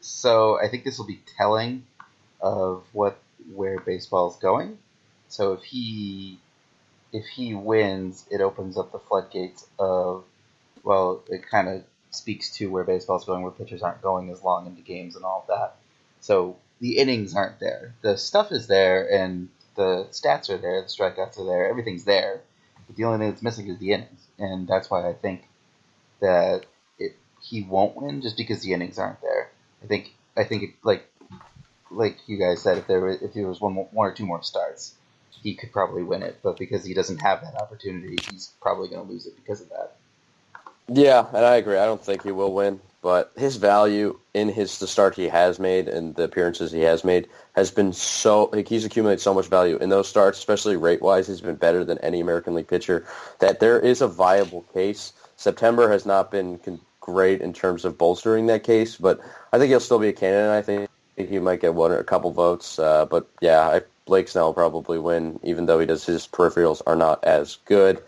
[0.00, 1.84] so I think this will be telling
[2.40, 3.18] of what
[3.54, 4.78] where baseball is going.
[5.28, 6.38] So if he
[7.12, 10.24] if he wins, it opens up the floodgates of
[10.82, 14.66] well, it kind of speaks to where baseball's going, where pitchers aren't going as long
[14.66, 15.76] into games and all of that.
[16.20, 17.94] So the innings aren't there.
[18.02, 20.82] The stuff is there, and the stats are there.
[20.82, 21.68] The strikeouts are there.
[21.68, 22.40] Everything's there.
[22.90, 25.46] But the only thing that's missing is the innings, and that's why I think
[26.20, 26.66] that
[26.98, 29.52] it he won't win just because the innings aren't there.
[29.80, 31.08] I think I think it, like
[31.92, 34.42] like you guys said, if there were, if there was one one or two more
[34.42, 34.96] starts,
[35.40, 36.40] he could probably win it.
[36.42, 39.68] But because he doesn't have that opportunity, he's probably going to lose it because of
[39.68, 39.94] that.
[40.92, 41.78] Yeah, and I agree.
[41.78, 45.60] I don't think he will win, but his value in his the start he has
[45.60, 49.46] made and the appearances he has made has been so like he's accumulated so much
[49.46, 51.28] value in those starts, especially rate wise.
[51.28, 53.06] He's been better than any American League pitcher.
[53.38, 55.12] That there is a viable case.
[55.36, 59.20] September has not been con- great in terms of bolstering that case, but
[59.52, 60.50] I think he'll still be a candidate.
[60.50, 64.26] I think he might get one or a couple votes, uh, but yeah, I, Blake
[64.26, 68.02] Snell will probably win, even though he does his peripherals are not as good.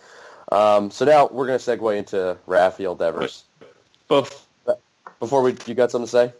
[0.52, 3.44] Um, so now we're going to segue into Rafael Devers.
[4.06, 6.32] Before we, you got something to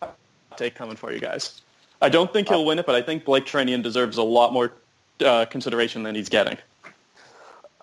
[0.00, 0.10] say?
[0.56, 1.60] Take coming for you guys.
[2.00, 4.72] I don't think he'll win it, but I think Blake Treinen deserves a lot more
[5.24, 6.56] uh, consideration than he's getting.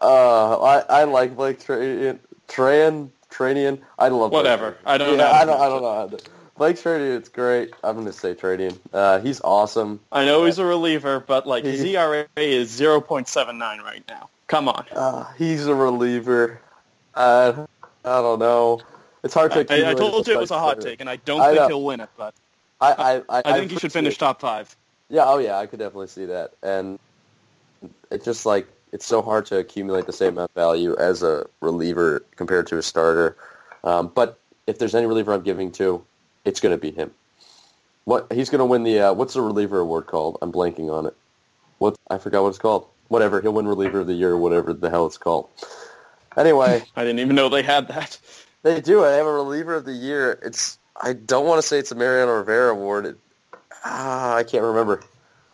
[0.01, 2.19] Uh, I, I like Blake Treinen.
[2.47, 3.79] Tran, Treinen.
[3.99, 4.77] I love whatever.
[4.85, 5.31] I don't yeah, know.
[5.31, 5.59] I don't.
[5.59, 5.81] I don't
[6.11, 6.17] know.
[6.57, 7.73] Blake Treinen, it's great.
[7.83, 8.79] I'm going to say Treinen.
[8.93, 9.99] Uh, he's awesome.
[10.11, 14.29] I know he's a reliever, but like his ERA is 0.79 right now.
[14.47, 14.85] Come on.
[14.91, 16.61] Uh, he's a reliever.
[17.13, 17.65] Uh,
[18.05, 18.81] I don't know.
[19.23, 19.59] It's hard to.
[19.59, 21.67] I, I told you it was a hot take, and I don't I think know.
[21.67, 22.33] he'll win it, but
[22.79, 22.91] I
[23.29, 24.75] I, I, I think he should finish top five.
[25.09, 25.23] Yeah.
[25.25, 25.57] Oh yeah.
[25.57, 26.97] I could definitely see that, and
[28.09, 31.45] it's just like it's so hard to accumulate the same amount of value as a
[31.59, 33.35] reliever compared to a starter.
[33.83, 36.03] Um, but if there's any reliever I'm giving to,
[36.45, 37.11] it's going to be him.
[38.05, 40.37] What he's going to win the uh, what's the reliever award called?
[40.41, 41.15] I'm blanking on it.
[41.79, 43.41] What I forgot what it's called whatever.
[43.41, 45.49] He'll win reliever of the year or whatever the hell it's called.
[46.35, 48.19] Anyway, I didn't even know they had that.
[48.63, 49.03] They do.
[49.03, 50.39] I have a reliever of the year.
[50.41, 53.05] It's I don't want to say it's a Mariano Rivera award.
[53.05, 53.17] It,
[53.85, 55.03] ah, I can't remember.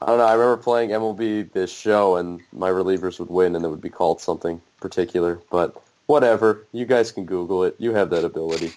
[0.01, 0.25] I don't know.
[0.25, 3.89] I remember playing MLB this show, and my relievers would win, and it would be
[3.89, 5.39] called something particular.
[5.49, 6.65] But whatever.
[6.71, 7.75] You guys can Google it.
[7.79, 8.73] You have that ability.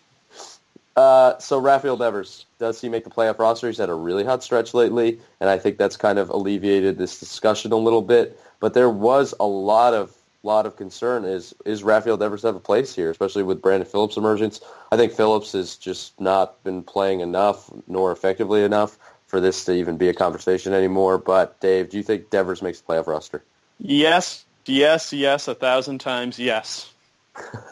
[0.96, 3.66] Uh, so Rafael Devers, does he make the playoff roster?
[3.66, 7.20] He's had a really hot stretch lately, and I think that's kind of alleviated this
[7.20, 8.40] discussion a little bit.
[8.60, 12.60] But there was a lot of lot of concern is is Rafael Devers have a
[12.60, 14.60] place here, especially with Brandon Phillips' emergence.
[14.90, 19.72] I think Phillips has just not been playing enough nor effectively enough for this to
[19.72, 21.18] even be a conversation anymore.
[21.18, 23.42] But Dave, do you think Devers makes the playoff roster?
[23.78, 26.90] Yes, yes, yes, a thousand times yes.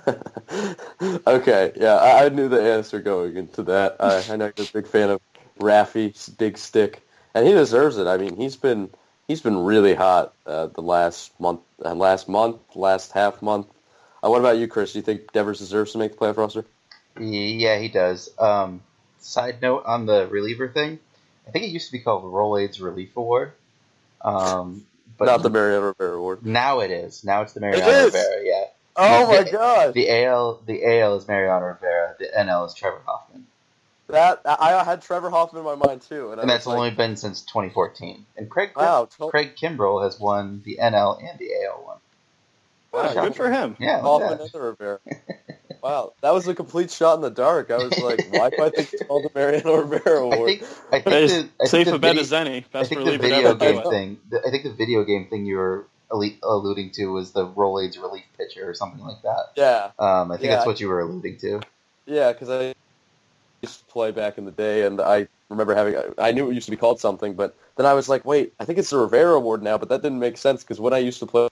[1.26, 3.96] okay, yeah, I, I, knew the answer going into that.
[4.00, 5.20] I, I know you're a big fan of
[5.58, 7.02] Raffy's big stick,
[7.34, 8.06] and he deserves it.
[8.06, 8.90] I mean, he's been
[9.26, 13.66] he's been really hot uh, the last month, uh, last month, last half month.
[14.22, 14.92] Uh, what about you, Chris?
[14.92, 16.64] Do you think Devers deserves to make the playoff roster?
[17.18, 18.30] Yeah, he does.
[18.38, 18.82] Um,
[19.20, 20.98] side note on the reliever thing,
[21.46, 23.52] I think it used to be called the Rolaids Relief Award.
[24.20, 26.44] Um, but not the Mariano Rivera Award.
[26.44, 27.24] Now it is.
[27.24, 28.42] Now it's the Mariano Rivera.
[28.42, 28.64] Yeah.
[28.96, 29.94] Oh my god.
[29.94, 32.14] The AL the AL is Mariano Rivera.
[32.18, 33.46] The NL is Trevor Hoffman.
[34.08, 37.16] That I had Trevor Hoffman in my mind too, and, and that's like, only been
[37.16, 38.26] since 2014.
[38.36, 41.98] And Craig wow, Craig Kimbrel has won the NL and the AL one.
[42.92, 43.76] Wow, good for him.
[43.80, 45.00] Yeah, Hoffman and Rivera.
[45.82, 47.70] wow, that was a complete shot in the dark.
[47.70, 50.50] I was like, why do I think it's called the Mariano Rivera Award?
[50.50, 52.60] I think, I think the, I safe a bet as any.
[52.60, 54.18] Best I think the video game thing.
[54.46, 58.68] I think the video game thing you were alluding to was the Rolaids relief pitcher
[58.68, 59.52] or something like that.
[59.56, 59.90] Yeah.
[59.98, 60.56] Um, I think yeah.
[60.56, 61.60] that's what you were alluding to.
[62.06, 62.74] Yeah, because I
[63.62, 65.96] used to play back in the day, and I remember having.
[66.18, 68.64] I knew it used to be called something, but then I was like, wait, I
[68.64, 71.18] think it's the Rivera Award now, but that didn't make sense because when I used
[71.20, 71.48] to play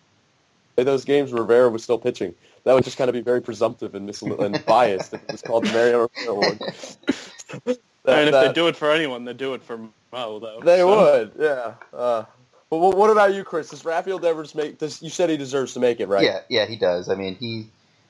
[0.77, 2.35] those games, Rivera was still pitching.
[2.65, 5.43] That would just kind of be very presumptive and, mis- and biased if it was
[5.43, 6.59] called the Mariano Rivera Award.
[6.59, 9.79] that, and if that, they do it for anyone, they do it for
[10.12, 10.61] Mo, though.
[10.62, 10.88] They so.
[10.88, 11.75] would, yeah.
[11.93, 12.25] Uh,
[12.73, 13.69] but what about you, Chris?
[13.69, 14.79] Does Rafael Devers make?
[14.79, 16.25] Does you said he deserves to make it, right?
[16.25, 17.11] Yeah, yeah, he does.
[17.11, 17.69] I mean, he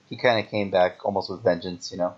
[0.09, 2.15] he kind of came back almost with vengeance, you know.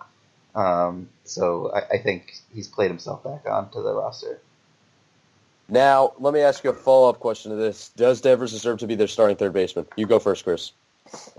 [0.54, 4.40] Um, so I, I, think he's played himself back onto the roster.
[5.68, 7.88] Now, let me ask you a follow-up question to this.
[7.96, 9.86] Does Devers deserve to be their starting third baseman?
[9.96, 10.72] You go first, Chris.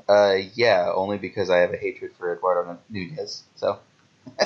[0.10, 3.44] Uh, yeah, only because I have a hatred for Eduardo Nunez.
[3.56, 3.80] So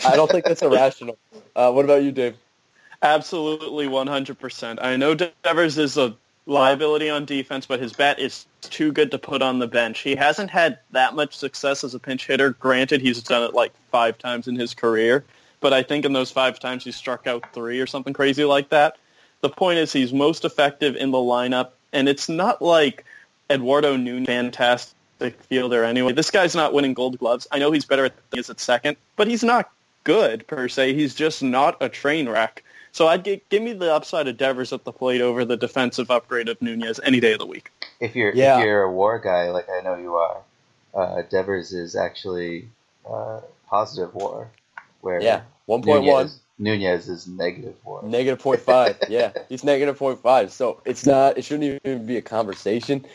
[0.05, 1.17] I don't think that's irrational.
[1.55, 2.35] Uh, what about you, Dave?
[3.01, 4.79] Absolutely, 100%.
[4.81, 6.15] I know Devers is a
[6.49, 9.99] liability on defense, but his bat is too good to put on the bench.
[9.99, 12.51] He hasn't had that much success as a pinch hitter.
[12.51, 15.23] Granted, he's done it like five times in his career,
[15.61, 18.69] but I think in those five times he struck out three or something crazy like
[18.69, 18.97] that.
[19.41, 23.05] The point is he's most effective in the lineup, and it's not like
[23.49, 26.13] Eduardo Nunez, fantastic fielder anyway.
[26.13, 27.47] This guy's not winning gold gloves.
[27.51, 29.71] I know he's better at things at second, but he's not
[30.03, 30.93] good per se.
[30.93, 32.63] He's just not a train wreck.
[32.91, 36.09] So I'd give, give me the upside of Devers at the plate over the defensive
[36.09, 37.71] upgrade of Nunez any day of the week.
[37.99, 38.57] If you're yeah.
[38.57, 40.37] if you're a WAR guy like I know you are,
[40.93, 42.69] uh, Devers is actually
[43.09, 44.49] uh, positive WAR.
[45.01, 46.29] Where yeah, one point one.
[46.61, 48.03] Nunez is negative WAR.
[48.03, 48.97] Negative point five.
[49.07, 50.51] yeah, he's negative point five.
[50.51, 51.37] So it's not.
[51.37, 53.05] It shouldn't even be a conversation.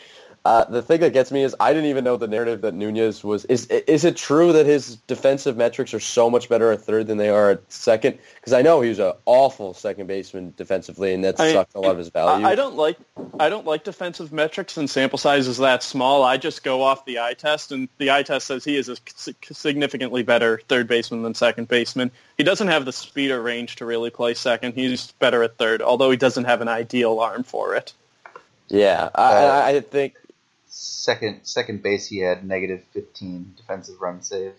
[0.45, 3.23] Uh, the thing that gets me is I didn't even know the narrative that Nunez
[3.23, 3.45] was.
[3.45, 7.17] Is is it true that his defensive metrics are so much better at third than
[7.17, 8.19] they are at second?
[8.35, 11.93] Because I know he was an awful second baseman defensively, and that sucked a lot
[11.93, 12.45] of his value.
[12.45, 12.97] I, I don't like
[13.39, 16.21] I don't like defensive metrics, and sample size is that small.
[16.23, 18.97] I just go off the eye test, and the eye test says he is a
[19.51, 22.11] significantly better third baseman than second baseman.
[22.37, 24.75] He doesn't have the speed or range to really play second.
[24.75, 27.93] He's better at third, although he doesn't have an ideal arm for it.
[28.67, 30.15] Yeah, I, I think
[30.75, 34.53] second second base he had negative 15 defensive run save.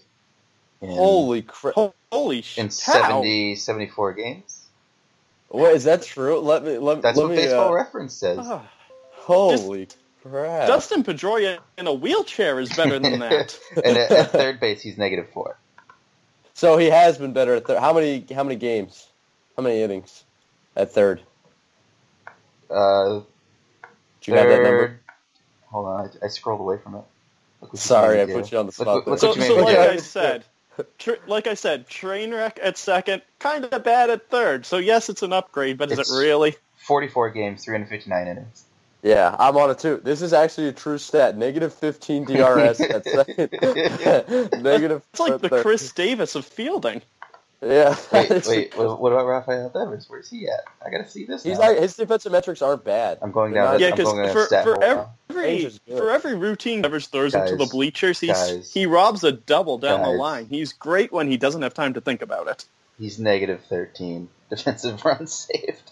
[0.81, 1.75] In, holy crap!
[2.11, 2.65] Holy shit!
[2.65, 4.67] In 70, 74 games.
[5.49, 6.39] What is that true?
[6.39, 8.39] Let me let, That's let what me, Baseball uh, Reference says.
[8.39, 8.63] Uh,
[9.13, 10.69] holy Just, crap!
[10.69, 13.59] Dustin Pedroia in a wheelchair is better than that.
[13.85, 15.59] and at, at, third base, he's negative four.
[16.55, 17.79] So he has been better at third.
[17.79, 18.25] How many?
[18.35, 19.07] How many games?
[19.57, 20.25] How many innings
[20.75, 21.21] at third?
[22.71, 23.25] Uh, Do
[24.27, 25.01] you third, have that number?
[25.67, 27.05] Hold on, I, I scrolled away from it.
[27.75, 28.87] Sorry, I put you on the spot.
[28.87, 30.45] Look, look so, so like I said,
[31.27, 34.67] like I said, train wreck at second, kind of bad at third.
[34.67, 36.55] So yes, it's an upgrade, but is it's it really?
[36.87, 38.65] 44 games, 359 innings.
[39.03, 40.01] Yeah, I'm on it too.
[40.03, 41.37] This is actually a true stat.
[41.37, 43.51] Negative 15 DRS at second.
[44.63, 45.03] Negative.
[45.11, 47.03] It's like the Chris Davis of fielding.
[47.63, 47.97] Yeah.
[48.13, 48.77] wait, wait.
[48.77, 50.09] What about Rafael Devers?
[50.09, 50.65] Where's he at?
[50.85, 51.43] I gotta see this.
[51.43, 53.19] He's like his defensive metrics aren't bad.
[53.23, 53.81] I'm going down.
[53.81, 58.31] yeah, because for, for every for every routine Devers throws guys, into the bleachers, he's
[58.33, 60.13] guys, he robs a double down guys.
[60.13, 60.47] the line.
[60.47, 62.65] He's great when he doesn't have time to think about it.
[62.99, 65.91] He's negative 13 defensive run saved.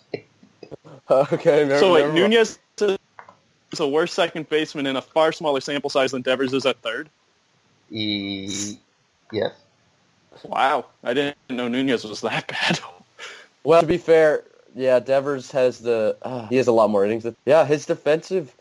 [1.10, 1.64] okay.
[1.66, 6.12] Never, so wait, Nunez is a worse second baseman in a far smaller sample size
[6.12, 7.08] than Devers is at third.
[7.90, 8.76] E-
[9.32, 9.52] yes.
[10.44, 12.80] Wow, I didn't know Nunez was that bad.
[13.66, 14.44] Well, to be fair,
[14.74, 17.26] yeah, Devers has the uh, he has a lot more innings.
[17.46, 18.54] Yeah, his defensive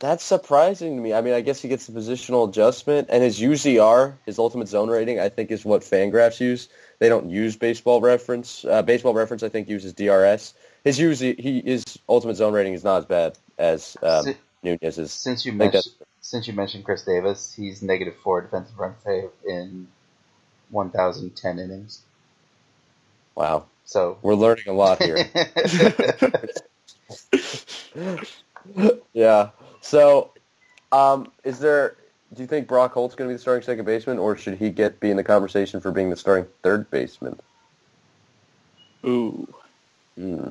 [0.00, 1.14] that's surprising to me.
[1.14, 4.90] I mean, I guess he gets the positional adjustment, and his UZR, his ultimate zone
[4.90, 6.68] rating, I think is what Fangraphs use.
[6.98, 8.64] They don't use Baseball Reference.
[8.64, 10.54] Uh, Baseball Reference, I think, uses DRS.
[10.84, 15.12] His UZ, he his ultimate zone rating is not as bad as um, Si- Nunez's.
[15.12, 15.84] Since you mentioned
[16.20, 19.86] since you mentioned Chris Davis, he's negative four defensive run save in
[20.70, 22.02] one thousand ten innings.
[23.34, 25.18] Wow, So we're learning a lot here.
[29.12, 29.50] yeah.
[29.80, 30.30] So,
[30.92, 31.96] um, is there?
[32.34, 34.70] Do you think Brock Holt's going to be the starting second baseman, or should he
[34.70, 37.38] get be in the conversation for being the starting third baseman?
[39.04, 39.46] Ooh,
[40.16, 40.50] Hmm.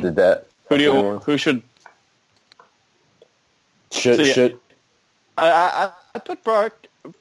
[0.00, 0.46] Did that?
[0.68, 1.18] who do you?
[1.20, 1.62] Who should?
[3.92, 4.58] should See, should
[5.38, 6.74] I, I I put Brock.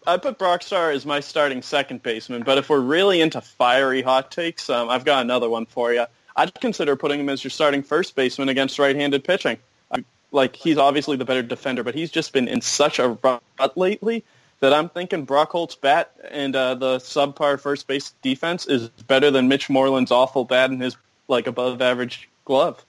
[0.06, 4.32] I put Brockstar as my starting second baseman, but if we're really into fiery hot
[4.32, 6.06] takes, um, I've got another one for you.
[6.36, 9.58] I'd consider putting him as your starting first baseman against right-handed pitching.
[10.34, 13.41] Like he's obviously the better defender, but he's just been in such a rut
[13.76, 14.24] lately
[14.62, 19.30] that I'm thinking Brock Holt's bat and uh, the subpar first base defense is better
[19.30, 20.96] than Mitch Moreland's awful bat and his
[21.28, 22.86] like above average glove.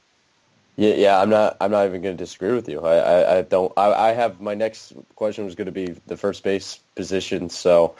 [0.76, 1.56] Yeah, yeah, I'm not.
[1.61, 2.80] I'm not even going to disagree with you.
[2.80, 3.72] I, I, I don't.
[3.76, 7.50] I, I have my next question was going to be the first base position.
[7.50, 7.94] So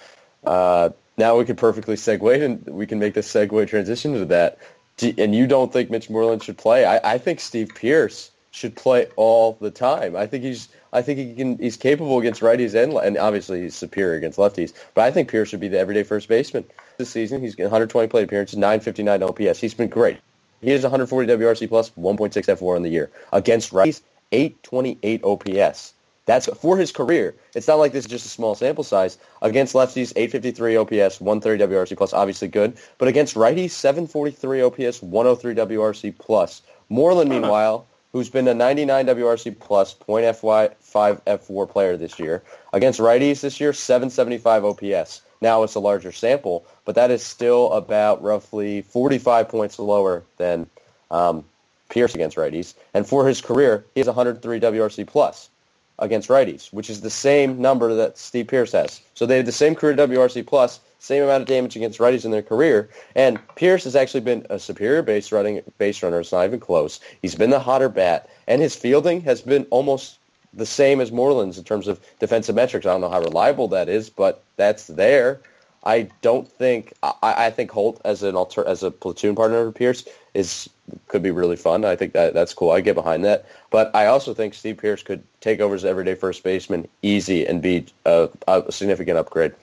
[0.45, 4.59] uh, now we can perfectly segue, and we can make the segue transition to that.
[4.97, 6.87] Do, and you don't think Mitch Moreland should play?
[6.87, 10.17] I, I think Steve Pearce should play all the time.
[10.17, 10.69] I think he's.
[10.95, 11.59] I think he can.
[11.59, 14.73] He's capable against righties and and obviously he's superior against lefties.
[14.95, 16.65] But I think Pearce should be the everyday first baseman
[16.97, 17.43] this season.
[17.43, 19.61] He's got 120 plate appearances, 959 OPS.
[19.61, 20.19] He's been great.
[20.63, 23.11] He has 140 WRC plus, 1.6 fWAR in the year.
[23.33, 25.95] Against righties, 828 OPS.
[26.25, 27.35] That's for his career.
[27.55, 29.19] It's not like this is just a small sample size.
[29.43, 32.77] Against lefties, 853 OPS, 130 WRC plus, obviously good.
[32.99, 36.63] But against righties, 743 OPS, 103 WRC plus.
[36.89, 37.41] Moreland, uh-huh.
[37.41, 42.45] meanwhile, who's been a 99 WRC plus, point FY, 5 fWAR player this year.
[42.73, 45.23] Against righties this year, 775 OPS.
[45.41, 50.67] Now it's a larger sample, but that is still about roughly 45 points lower than
[51.11, 51.45] um,
[51.89, 52.75] Pearce against righties.
[52.95, 55.51] And for his career, he has 103 WRC plus
[55.99, 59.01] against righties, which is the same number that Steve Pearce has.
[59.15, 62.31] So they have the same career WRC plus, same amount of damage against righties in
[62.31, 62.89] their career.
[63.15, 66.21] And Pearce has actually been a superior base running base runner.
[66.21, 67.01] It's not even close.
[67.21, 70.19] He's been the hotter bat, and his fielding has been almost
[70.55, 72.87] the same as Moreland's in terms of defensive metrics.
[72.87, 75.41] I don't know how reliable that is, but that's there.
[75.85, 79.73] I don't think I, I think Holt as an alter as a platoon partner for
[79.73, 80.69] Pearce is
[81.09, 81.85] could be really fun.
[81.85, 82.71] I think that that's cool.
[82.71, 83.47] I get behind that.
[83.71, 87.61] But I also think Steve Pearce could take over as everyday first baseman easy and
[87.61, 89.55] be a, a significant upgrade.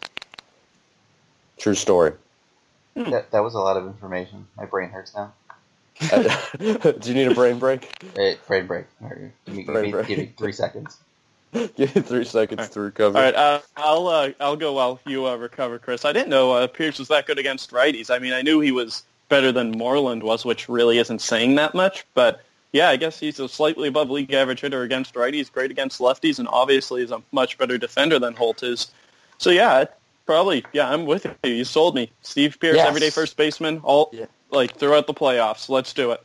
[1.57, 2.13] True story.
[2.95, 3.11] Hmm.
[3.11, 4.47] that, that was a lot of information.
[4.57, 5.33] My brain hurts now.
[6.09, 7.89] Do you need a brain break?
[8.15, 8.85] Hey, brain break.
[8.99, 10.07] Here, Give me, give me, break.
[10.07, 10.97] give me three seconds.
[11.75, 13.17] Give me three seconds to recover.
[13.17, 16.05] All right, uh, I'll uh, I'll go while you uh, recover, Chris.
[16.05, 18.11] I didn't know uh, Pearce was that good against righties.
[18.13, 21.73] I mean, I knew he was better than Moreland was, which really isn't saying that
[21.73, 22.05] much.
[22.13, 25.99] But yeah, I guess he's a slightly above league average hitter against righties, great against
[25.99, 28.91] lefties, and obviously is a much better defender than Holt is.
[29.39, 29.85] So yeah,
[30.27, 31.51] probably yeah, I'm with you.
[31.51, 32.87] You sold me, Steve Pearce, Yes.
[32.87, 34.25] everyday first baseman, all Yeah.
[34.51, 35.67] like throughout the playoffs.
[35.67, 36.23] Let's do it.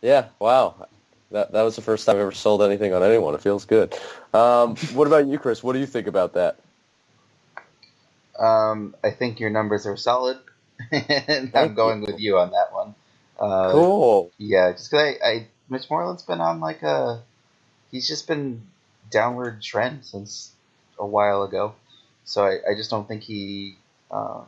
[0.00, 0.86] Yeah, wow.
[1.32, 3.34] That that was the first time I've ever sold anything on anyone.
[3.34, 3.94] It feels good.
[4.34, 5.62] Um, what about you, Chris?
[5.62, 6.58] What do you think about that?
[8.38, 10.38] Um, I think your numbers are solid,
[10.92, 12.94] and I'm going with you on that one.
[13.40, 14.32] Uh, Cool.
[14.38, 17.22] Yeah, just 'cause I, I, Mitch Moreland's been on like a,
[17.90, 18.62] he's just been
[19.10, 20.52] downward trend since
[20.98, 21.74] a while ago.
[22.24, 23.78] So I, I just don't think he,
[24.10, 24.46] um,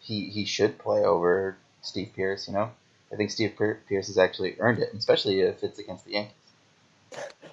[0.00, 2.48] he he should play over Steve Pearce.
[2.48, 2.70] You know,
[3.12, 6.34] I think Steve Pearce has actually earned it, especially if it's against the Yankees.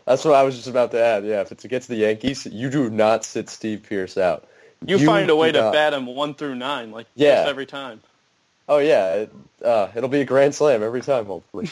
[0.05, 1.25] That's what I was just about to add.
[1.25, 4.47] Yeah, if it's against the Yankees, you do not sit Steve Pearce out.
[4.85, 5.73] You, You find a way to not.
[5.73, 7.35] bat him one through nine, like Yeah.
[7.35, 8.01] just every time.
[8.69, 9.33] Oh yeah, it,
[9.63, 11.69] uh, it'll be a grand slam every time, hopefully.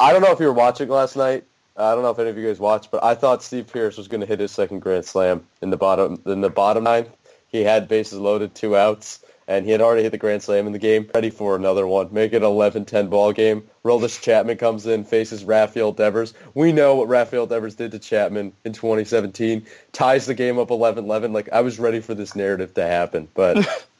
[0.00, 1.44] I don't know if you were watching last night.
[1.76, 4.08] I don't know if any of you guys watched, but I thought Steve Pearce was
[4.08, 7.08] going to hit his second grand slam in the bottom in the bottom ninth.
[7.48, 10.72] He had bases loaded, two outs, and he had already hit the grand slam in
[10.72, 11.08] the game.
[11.14, 12.08] Ready for another one.
[12.12, 13.62] Make it an 11-10 ball game.
[13.84, 16.34] Aroldis Chapman comes in, faces Rafael Devers.
[16.54, 19.66] We know what Rafael Devers did to Chapman in 2017.
[19.92, 21.32] Ties the game up 11-11.
[21.32, 23.56] Like I was ready for this narrative to happen, but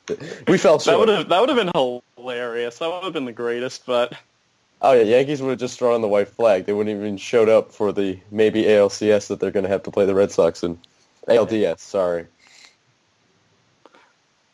[0.48, 0.84] we fell short.
[0.84, 2.78] That would have that would have been hilarious.
[2.78, 3.86] That would have been the greatest.
[3.86, 4.14] But
[4.84, 6.66] Oh yeah, Yankees would have just thrown the white flag.
[6.66, 9.90] They wouldn't even showed up for the maybe ALCS that they're going to have to
[9.90, 10.78] play the Red Sox in.
[11.26, 12.26] ALDS, sorry.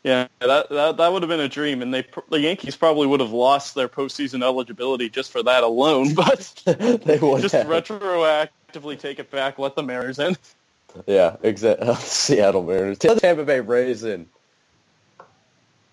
[0.03, 3.19] Yeah, that, that that would have been a dream, and they the Yankees probably would
[3.19, 6.13] have lost their postseason eligibility just for that alone.
[6.15, 7.67] But they would just have.
[7.67, 10.35] retroactively take it back, let the Mariners in.
[11.05, 11.93] Yeah, exactly.
[11.99, 12.97] Seattle Mariners.
[12.97, 14.25] Take the Tampa Bay Rays in.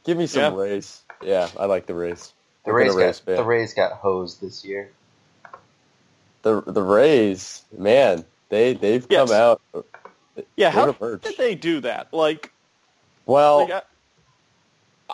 [0.05, 0.59] Give me some Yeah.
[0.61, 1.03] Rays.
[1.23, 2.33] Yeah, I like the Rays.
[2.65, 3.37] The Rays, a Rays got, fan.
[3.37, 4.91] the Rays got hosed this year.
[6.43, 9.29] The the Rays, man, they they've Yes.
[9.29, 9.61] come out.
[10.57, 12.13] Yeah, how did they do that?
[12.13, 12.53] Like,
[13.27, 13.85] Well, like,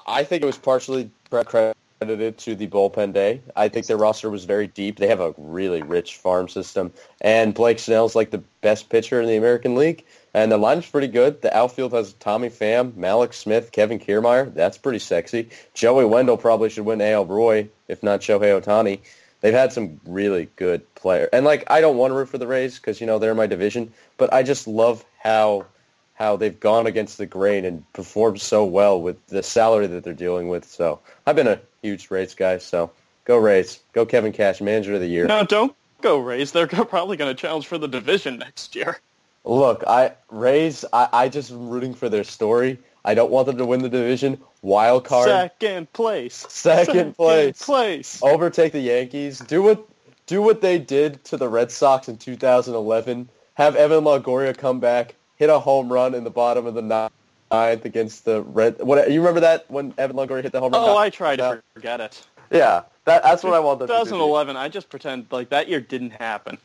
[0.06, 3.40] I- think it was partially credited to the bullpen day.
[3.56, 4.98] I think their roster was very deep.
[4.98, 9.28] They have a really rich farm system, and Blake Snell's like the best pitcher in
[9.28, 11.40] the American League, and the lineup's pretty good.
[11.42, 14.52] The outfield has Tommy Pham, Mallex Smith, Kevin Kiermaier.
[14.54, 15.48] That's pretty sexy.
[15.72, 19.00] Joey Wendle probably should win AL Roy, if not Shohei Ohtani.
[19.40, 22.46] They've had some really good players, and like I don't want to root for the
[22.46, 25.66] Rays because you know they're my division, but I just love how
[26.14, 30.12] how they've gone against the grain and performed so well with the salary that they're
[30.14, 30.64] dealing with.
[30.64, 32.58] So I've been a huge Rays guy.
[32.58, 32.90] So
[33.24, 35.26] go Rays, go Kevin Cash, Manager of the Year.
[35.26, 36.52] no, don't go Rays.
[36.52, 38.98] They're probably going to challenge for the division next year.
[39.44, 40.84] Look, I Rays.
[40.92, 42.78] I, I just am rooting for their story.
[43.04, 44.40] I don't want them to win the division.
[44.62, 46.46] Wild card, Second place.
[46.48, 47.62] Second place.
[47.62, 48.20] place.
[48.22, 49.40] overtake the Yankees.
[49.40, 49.86] Do what
[50.26, 53.28] do what they did to the Red Sox in 2011.
[53.54, 57.84] Have Evan Longoria come back, hit a home run in the bottom of the ninth
[57.84, 58.78] against the Red.
[58.80, 60.82] What you remember that when Evan Longoria hit the home run?
[60.82, 61.54] Oh, I try Yeah.
[61.56, 62.26] to forget it.
[62.50, 63.98] yeah, that, that's what I want them to do.
[64.00, 66.58] 2011, I just pretend like that year didn't happen.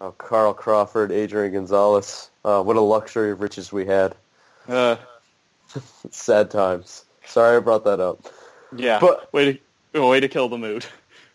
[0.00, 2.28] Oh, Carl Crawford, Adrian Gonzalez.
[2.44, 4.14] Uh, what a luxury of riches we had.
[4.68, 4.96] Uh,
[6.10, 7.04] Sad times.
[7.24, 8.20] Sorry I brought that up.
[8.76, 9.60] yeah, But- way
[9.94, 10.84] to way to kill the mood.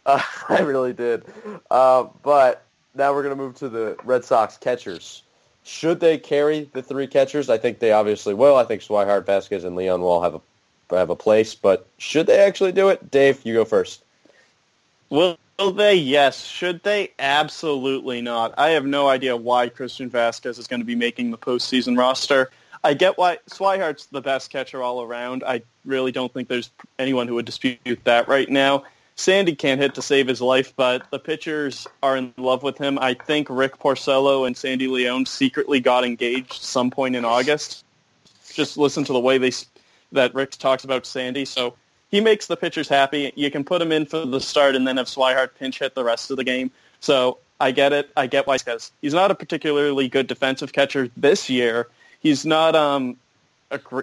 [0.05, 1.23] Uh, I really did.
[1.69, 2.63] Uh, but
[2.95, 5.23] now we're going to move to the Red Sox catchers.
[5.63, 7.49] Should they carry the three catchers?
[7.49, 8.55] I think they obviously will.
[8.55, 10.41] I think Swihart, Vázquez, and Leon will have a
[10.95, 11.55] have a place.
[11.55, 13.11] But should they actually do it?
[13.11, 14.03] Dave, you go first.
[15.09, 15.37] Will
[15.73, 15.95] they?
[15.95, 16.43] Yes.
[16.45, 17.11] Should they?
[17.19, 18.53] Absolutely not.
[18.57, 22.49] I have no idea why Christian Vázquez is going to be making the postseason roster.
[22.83, 25.43] I get why Swihart's the best catcher all around.
[25.45, 28.83] I really don't think there's anyone who would dispute that right now.
[29.21, 32.97] Sandy can't hit to save his life, but the pitchers are in love with him.
[32.99, 37.85] I think Rick Porcello and Sandy Leon secretly got engaged some point in August.
[38.51, 39.51] Just listen to the way they
[40.11, 41.45] that Rick talks about Sandy.
[41.45, 41.75] So
[42.09, 43.31] he makes the pitchers happy.
[43.35, 46.03] You can put him in for the start and then have Swihart pinch hit the
[46.03, 46.71] rest of the game.
[46.99, 48.09] So I get it.
[48.17, 51.87] I get why because he's not a particularly good defensive catcher this year.
[52.21, 53.17] He's not um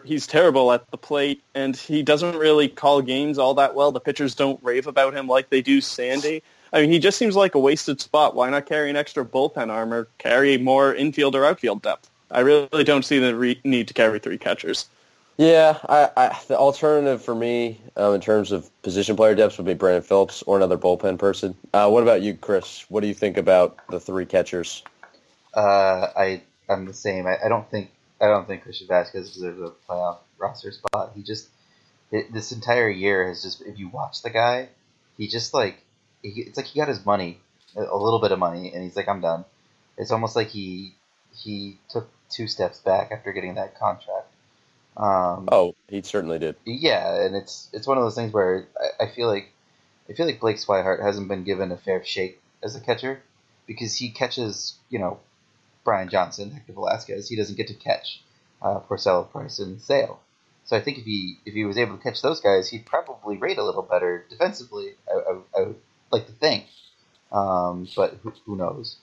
[0.04, 3.92] he's terrible at the plate and he doesn't really call games all that well.
[3.92, 6.42] The pitchers don't rave about him like they do Sandy.
[6.72, 8.34] I mean, he just seems like a wasted spot.
[8.34, 12.10] Why not carry an extra bullpen arm or carry more infield or outfield depth?
[12.30, 14.86] I really don't see the re- need to carry three catchers.
[15.38, 19.66] Yeah, I, I, the alternative for me um, in terms of position player depth would
[19.66, 21.54] be Brandon Phillips or another bullpen person.
[21.72, 22.84] Uh, what about you, Chris?
[22.88, 24.82] What do you think about the three catchers?
[25.54, 27.26] Uh, I I'm the same.
[27.26, 27.90] I, I don't think
[28.20, 31.12] I don't think Christian Vázquez deserves a playoff roster spot.
[31.14, 31.48] He just
[32.10, 34.68] it, this entire year has just if you watch the guy,
[35.16, 35.82] he just like
[36.22, 37.38] he, it's like he got his money,
[37.76, 39.44] a, little bit of money, and he's like I'm done.
[39.96, 40.94] It's almost like he
[41.34, 44.26] he took two steps back after getting that contract.
[44.96, 46.56] Um, Oh, he certainly did.
[46.64, 48.66] yeah, and it's it's one of those things where
[49.00, 49.52] I, I feel like
[50.10, 53.22] I feel like Blake Swihart hasn't been given a fair shake as a catcher
[53.66, 55.20] because he catches you know
[55.88, 57.30] Brian Johnson, Hector Velazquez.
[57.30, 58.20] He doesn't get to catch
[58.60, 60.20] uh, Porcello, Price, and Sale.
[60.66, 63.38] So I think if he if he was able to catch those guys, he'd probably
[63.38, 64.90] rate a little better defensively.
[65.08, 65.76] I, I, I would
[66.10, 66.66] like to think,
[67.32, 68.96] um, but who, who knows?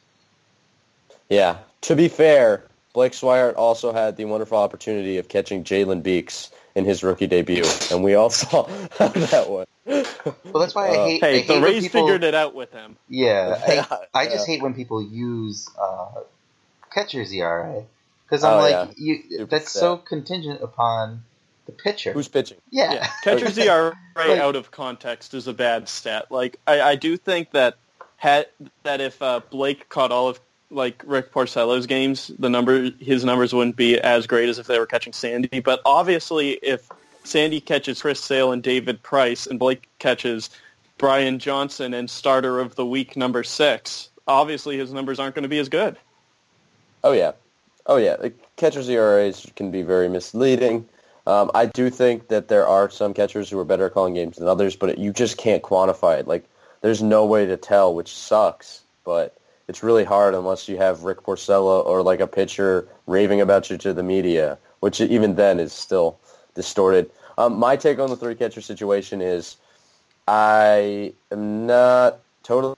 [1.28, 1.58] Yeah.
[1.82, 6.86] To be fair, Blake Swihart also had the wonderful opportunity of catching Jalen Beeks in
[6.86, 8.68] his rookie debut, and we all saw
[9.00, 9.70] how that went.
[9.88, 11.22] Well, that's why I Uh, hate.
[11.22, 12.96] Hey, I hate the Rays people, figured it out with him.
[13.10, 14.54] Yeah, Yeah, I, I just yeah.
[14.54, 16.22] hate when people use uh,
[16.96, 17.84] catcher's ERA
[18.26, 18.94] because I'm Oh, like, yeah.
[18.98, 21.24] you, Stupid that's so contingent upon
[21.68, 22.14] the pitcher.
[22.14, 22.58] Who's pitching?
[22.72, 26.32] yeah, Yeah, catcher's ERA Like- out of context is a bad stat.
[26.32, 27.76] Like I, I do think that
[28.18, 28.48] had
[28.84, 30.40] that if uh, Blake caught all of
[30.72, 34.80] like Rick Porcello's games, the number his numbers wouldn't be as great as if they
[34.80, 35.60] were catching Sandy.
[35.60, 36.90] But obviously, if
[37.24, 40.50] Sandy catches Chris Sale and David Price, and Blake catches
[40.98, 45.50] Brian Johnson and starter of the week number six, obviously his numbers aren't going to
[45.50, 45.98] be as good.
[47.06, 47.34] Oh yeah,
[47.86, 48.16] oh yeah.
[48.16, 50.90] The catchers' ERAs can be very misleading.
[51.28, 54.38] Um, I do think that there are some catchers who are better at calling games
[54.38, 56.28] than others, but you just can't quantify it.
[56.28, 56.46] Like,
[56.82, 58.82] there's no way to tell, which sucks.
[59.04, 59.38] But
[59.68, 63.78] it's really hard unless you have Rick Porcello or like a pitcher raving about you
[63.78, 66.18] to the media, which even then is still
[66.56, 67.12] distorted.
[67.38, 69.58] Um, my take on the three catcher situation is
[70.28, 72.76] I am not totally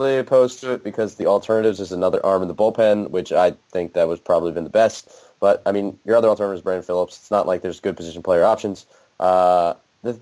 [0.00, 3.92] opposed to it because the alternatives is another arm in the bullpen, which I think
[3.92, 5.10] that was probably been the best.
[5.40, 7.18] But I mean, your other alternative is Brandon Phillips.
[7.18, 8.86] It's not like there's good position player options.
[9.18, 10.18] Uh, the,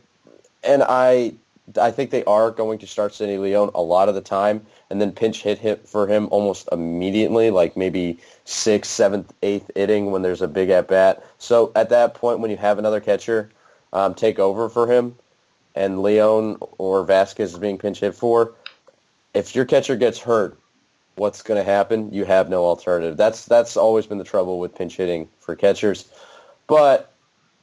[0.65, 1.35] and I
[1.81, 5.01] I think they are going to start Sidney Leon a lot of the time and
[5.01, 10.23] then pinch hit hit for him almost immediately, like maybe sixth, seventh, eighth inning when
[10.23, 11.25] there's a big at bat.
[11.39, 13.51] So at that point, when you have another catcher
[13.93, 15.15] um, take over for him,
[15.75, 18.53] and Leon or Vázquez is being pinch hit for,
[19.39, 20.59] if your catcher gets hurt,
[21.15, 22.13] what's going to happen?
[22.13, 23.17] You have no alternative.
[23.17, 26.09] That's that's always been the trouble with pinch hitting for catchers.
[26.67, 27.13] But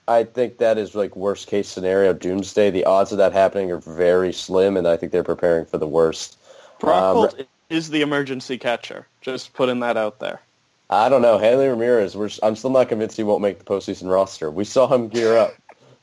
[0.08, 2.72] I think that is like worst case scenario, doomsday.
[2.72, 5.88] The odds of that happening are very slim, and I think they're preparing for the
[5.88, 6.38] worst.
[6.82, 7.30] Um,
[7.70, 9.08] is the emergency catcher.
[9.22, 10.42] Just putting that out there.
[10.90, 11.40] I don't know.
[11.40, 14.52] Hanley Ramirez, I'm still not convinced he won't make the postseason roster.
[14.52, 15.52] We saw him gear up.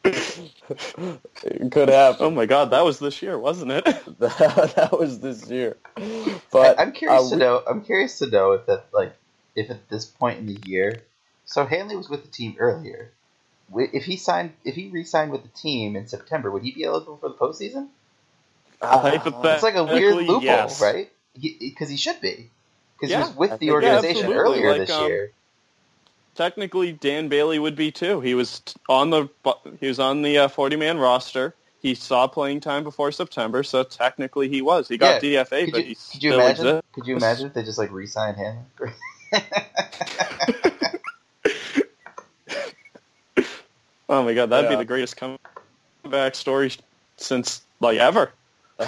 [0.05, 2.27] It could happen.
[2.27, 3.85] Oh my God, that was this year, wasn't it?
[4.19, 5.77] that, that was this year.
[6.51, 7.63] But I, am curious uh, to know.
[7.69, 9.15] I'm curious to know if that like
[9.55, 11.03] if at this point in the year.
[11.45, 13.11] So Hanley was with the team earlier.
[13.75, 17.17] If he signed, if he re-signed with the team in September, would he be eligible
[17.17, 17.89] for the postseason?
[18.81, 20.83] Uh, it's like a weird loophole, yes.
[20.83, 21.11] right?
[21.41, 22.51] Because he, he, should be,
[22.97, 25.31] because yeah, he was with the organization yeah, earlier like, this um, year.
[26.35, 28.21] Technically, Dan Bailey would be too.
[28.21, 29.29] He was on the
[29.81, 31.55] he was on the forty uh, man roster.
[31.83, 34.89] He saw playing time before September, so technically he was.
[34.89, 35.43] He got yeah.
[35.45, 36.67] DFA, could but you, he could you imagine?
[36.67, 36.89] Exists.
[36.93, 38.59] Could you imagine if they just like re-signed him?
[44.09, 44.77] oh my god, that'd yeah.
[44.77, 46.73] be the greatest comeback story
[47.17, 48.33] since like ever.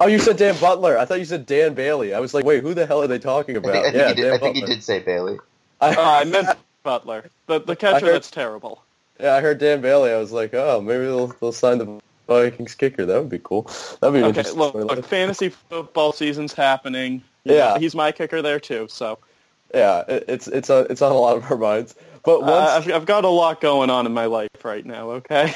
[0.00, 0.96] oh, you said Dan Butler.
[0.96, 2.14] I thought you said Dan Bailey.
[2.14, 3.76] I was like, wait, who the hell are they talking about?
[3.76, 5.38] I think, I yeah, think, did, I think he did say Bailey.
[5.80, 6.48] I, uh, I meant
[6.82, 8.82] Butler, the the catcher heard, that's terrible.
[9.20, 10.12] Yeah, I heard Dan Bailey.
[10.12, 13.06] I was like, oh, maybe they'll they'll sign the Vikings kicker.
[13.06, 13.70] That would be cool.
[14.00, 14.50] That'd be okay.
[14.50, 17.22] Look, look, fantasy football season's happening.
[17.44, 18.86] Yeah, he's my kicker there too.
[18.88, 19.18] So
[19.74, 21.94] yeah, it, it's it's a, it's on a lot of our minds.
[22.24, 22.52] But once...
[22.52, 25.10] uh, I've, I've got a lot going on in my life right now.
[25.10, 25.52] Okay.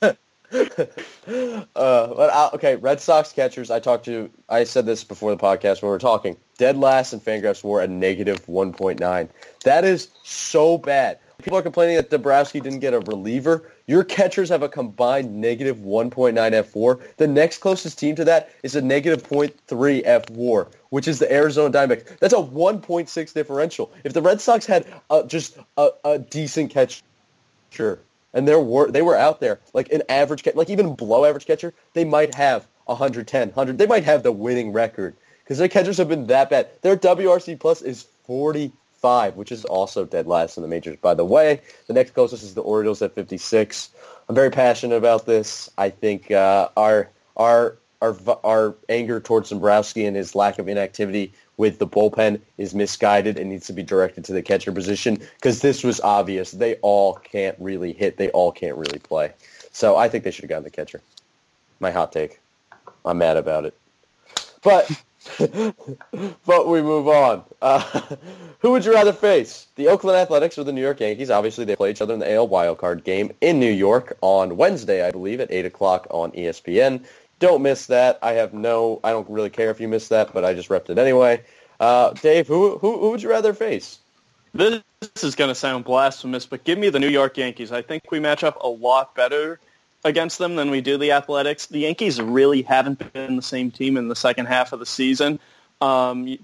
[1.26, 3.70] uh, but I, okay, Red Sox catchers.
[3.70, 4.30] I talked to.
[4.48, 6.36] I said this before the podcast when we were talking.
[6.58, 9.28] Dead last in Fangraphs WAR a negative 1.9.
[9.64, 11.18] That is so bad.
[11.42, 13.72] People are complaining that Dombrowski didn't get a reliever.
[13.86, 17.00] Your catchers have a combined negative 1.9 fWAR.
[17.16, 21.76] The next closest team to that is a negative 0.3 fWAR, which is the Arizona
[21.76, 22.18] Diamondbacks.
[22.20, 23.92] That's a 1.6 differential.
[24.04, 24.86] If the Red Sox had
[25.26, 27.98] just a, a decent catcher
[28.34, 29.60] and there were they were out there.
[29.72, 34.04] Like an average like even below average catcher they might have 110 100 they might
[34.04, 35.16] have the winning record.
[35.42, 36.68] Because their catchers have been that bad.
[36.82, 41.24] Their WRC plus is 45 which is also dead last in the majors by the
[41.24, 41.60] way.
[41.86, 43.90] The next closest is the Orioles at 56
[44.28, 45.70] I'm very passionate about this.
[45.76, 51.32] I think uh, our our our our anger towards Dombrowski and his lack of inactivity
[51.56, 55.60] with the bullpen is misguided and needs to be directed to the catcher position because
[55.60, 56.50] this was obvious.
[56.50, 58.16] They all can't really hit.
[58.16, 59.32] They all can't really play.
[59.72, 61.00] So I think they should have gotten the catcher.
[61.80, 62.40] My hot take.
[63.04, 63.76] I'm mad about it.
[64.62, 64.90] But
[65.38, 67.44] but we move on.
[67.62, 67.80] Uh,
[68.60, 69.66] who would you rather face?
[69.76, 71.30] The Oakland Athletics or the New York Yankees?
[71.30, 75.06] Obviously, they play each other in the AL wildcard game in New York on Wednesday,
[75.06, 77.04] I believe, at 8 o'clock on ESPN.
[77.44, 78.18] Don't miss that.
[78.22, 79.00] I have no.
[79.04, 81.42] I don't really care if you miss that, but I just repped it anyway.
[81.78, 83.98] Uh, Dave, who, who who would you rather face?
[84.54, 84.82] This
[85.22, 87.70] is going to sound blasphemous, but give me the New York Yankees.
[87.70, 89.60] I think we match up a lot better
[90.04, 91.66] against them than we do the Athletics.
[91.66, 95.38] The Yankees really haven't been the same team in the second half of the season.
[95.82, 96.38] Um,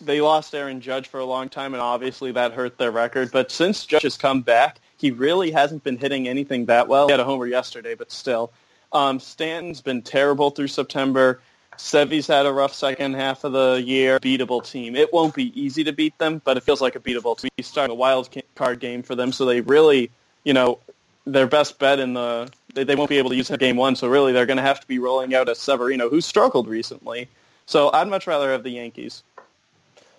[0.00, 3.30] they lost Aaron Judge for a long time, and obviously that hurt their record.
[3.30, 7.08] But since Judge has come back, he really hasn't been hitting anything that well.
[7.08, 8.52] He had a homer yesterday, but still.
[8.92, 11.40] Um, Stanton's been terrible through September.
[11.76, 14.18] Sevy's had a rough second half of the year.
[14.18, 14.96] Beatable team.
[14.96, 17.50] It won't be easy to beat them, but it feels like a beatable team.
[17.56, 20.10] He's starting a wild card game for them, so they really,
[20.44, 20.78] you know,
[21.26, 23.96] their best bet in the they, they won't be able to use him game one.
[23.96, 27.28] So really, they're going to have to be rolling out a Severino who struggled recently.
[27.66, 29.22] So I'd much rather have the Yankees.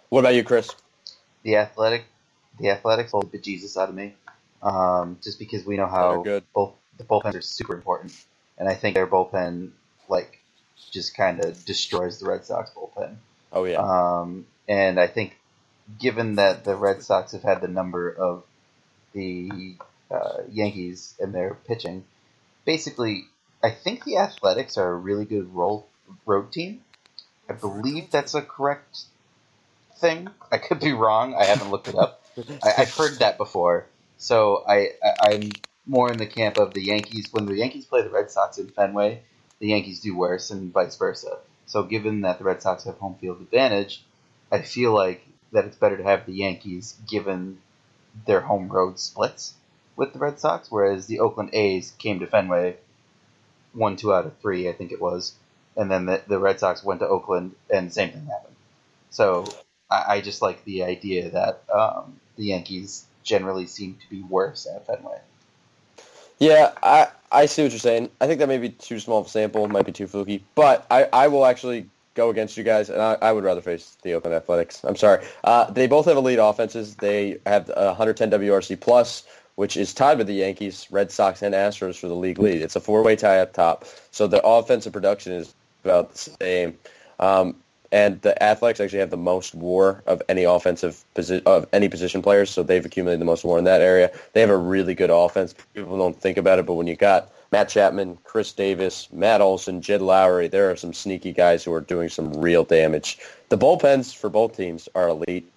[0.09, 0.69] What about you, Chris?
[1.43, 2.05] The athletic,
[2.59, 4.15] the athletics will beat Jesus out of me,
[4.61, 8.13] um, just because we know how both the bullpens are super important
[8.57, 9.71] and I think their bullpen
[10.09, 10.39] like
[10.91, 13.15] just kind of destroys the Red Sox bullpen.
[13.51, 13.77] Oh yeah.
[13.77, 15.37] Um, and I think
[15.99, 18.43] given that the Red Sox have had the number of
[19.13, 19.75] the
[20.11, 22.05] uh, Yankees in their pitching,
[22.65, 23.25] basically,
[23.63, 25.87] I think the Athletics are a really good roll,
[26.25, 26.81] road team.
[27.49, 29.03] I believe that's a correct
[29.97, 30.29] thing.
[30.51, 31.33] I could be wrong.
[31.33, 32.23] I haven't looked it up.
[32.63, 33.85] I, have heard that before.
[34.17, 35.49] So I, I, I'm
[35.87, 37.27] more in the camp of the Yankees.
[37.31, 39.21] When the Yankees play the Red Sox in Fenway,
[39.59, 41.39] the Yankees do worse, and vice versa.
[41.65, 44.03] So, given that the Red Sox have home field advantage,
[44.51, 47.59] I feel like that it's better to have the Yankees given
[48.25, 49.53] their home road splits
[49.95, 52.77] with the Red Sox, whereas the Oakland A's came to Fenway,
[53.73, 55.33] one, two out of three, I think it was,
[55.75, 58.55] and then the, the Red Sox went to Oakland, and same thing happened.
[59.09, 59.45] So
[59.89, 64.67] I, I just like the idea that um, the Yankees generally seem to be worse
[64.67, 65.19] at Fenway.
[66.39, 68.09] Yeah, I I see what you're saying.
[68.21, 70.85] I think that may be too small of a sample, might be too fluky, but
[70.89, 74.13] I, I will actually go against you guys, and I, I would rather face the
[74.13, 74.83] Oakland Athletics.
[74.83, 75.25] I'm sorry.
[75.43, 76.95] Uh, they both have elite offenses.
[76.95, 79.23] They have 110 WRC plus,
[79.55, 82.61] which is tied with the Yankees, Red Sox, and Astros for the league lead.
[82.61, 86.77] It's a four-way tie up top, so the offensive production is about the same.
[87.19, 87.55] Um,
[87.91, 92.21] and the Athletics actually have the most WAR of any offensive position of any position
[92.21, 94.11] players, so they've accumulated the most WAR in that area.
[94.33, 95.55] They have a really good offense.
[95.73, 99.81] People don't think about it, but when you got Matt Chapman, Khris Davis, Matt Olson,
[99.81, 103.19] Jed Lowrie, there are some sneaky guys who are doing some real damage.
[103.49, 105.49] The bullpens for both teams are elite.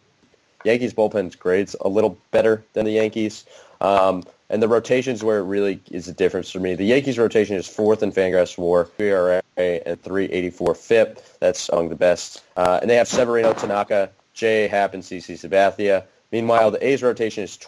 [0.65, 3.45] Yankees bullpen's grades a little better than the Yankees.
[3.81, 6.75] Um, and the rotations where it really is a difference for me.
[6.75, 11.23] The Yankees rotation is fourth in Fangraphs WAR, ERA, and 384 FIP.
[11.39, 12.43] That's among the best.
[12.57, 14.67] Uh, and they have Severino, Tanaka, J.
[14.67, 16.05] Happ, and CC Sabathia.
[16.33, 17.59] Meanwhile, the A's rotation is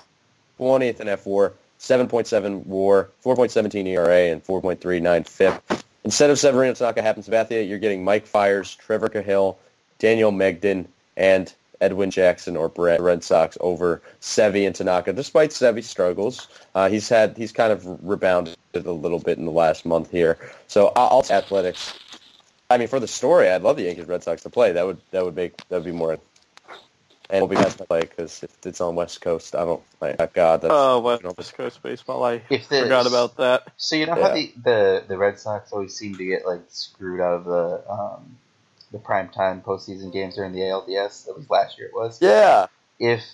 [0.59, 5.83] 20th in fWAR, 7.7 WAR, 4.17 ERA, and 4.39 FIP.
[6.05, 9.57] Instead of Severino, Tanaka, Happ, and Sabathia, you're getting Mike Fiers, Trevor Cahill,
[10.01, 15.13] Daniel Mengden, and Edwin Jackson or Brett Red Sox over Sevy and Tanaka.
[15.13, 19.51] Despite Sevy's struggles, uh, he's had he's kind of rebounded a little bit in the
[19.51, 20.39] last month here.
[20.69, 21.99] So I'll athletics.
[22.71, 24.73] I mean, for the story, I'd love the Yankees Red Sox to play.
[24.73, 26.19] That would that would make that would be more.
[27.31, 29.83] And it'll be nice to play because if it's on West Coast, I don't.
[30.03, 32.23] Like, God, that's, oh, West, West Coast baseball.
[32.25, 33.73] I the, forgot about that.
[33.79, 34.29] So you know yeah.
[34.29, 37.91] how the, the the Red Sox always seem to get like screwed out of the
[37.91, 38.37] um,
[38.93, 41.27] the prime time postseason games during the ALDS.
[41.27, 41.89] That was last year.
[41.89, 42.21] It was.
[42.21, 42.67] Yeah.
[42.99, 43.25] If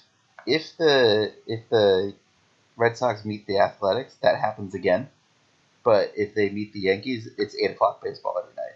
[0.46, 2.14] if the if the
[2.76, 5.08] Red Sox meet the Athletics, that happens again.
[5.84, 8.74] But if they meet the Yankees, it's eight o'clock baseball every night.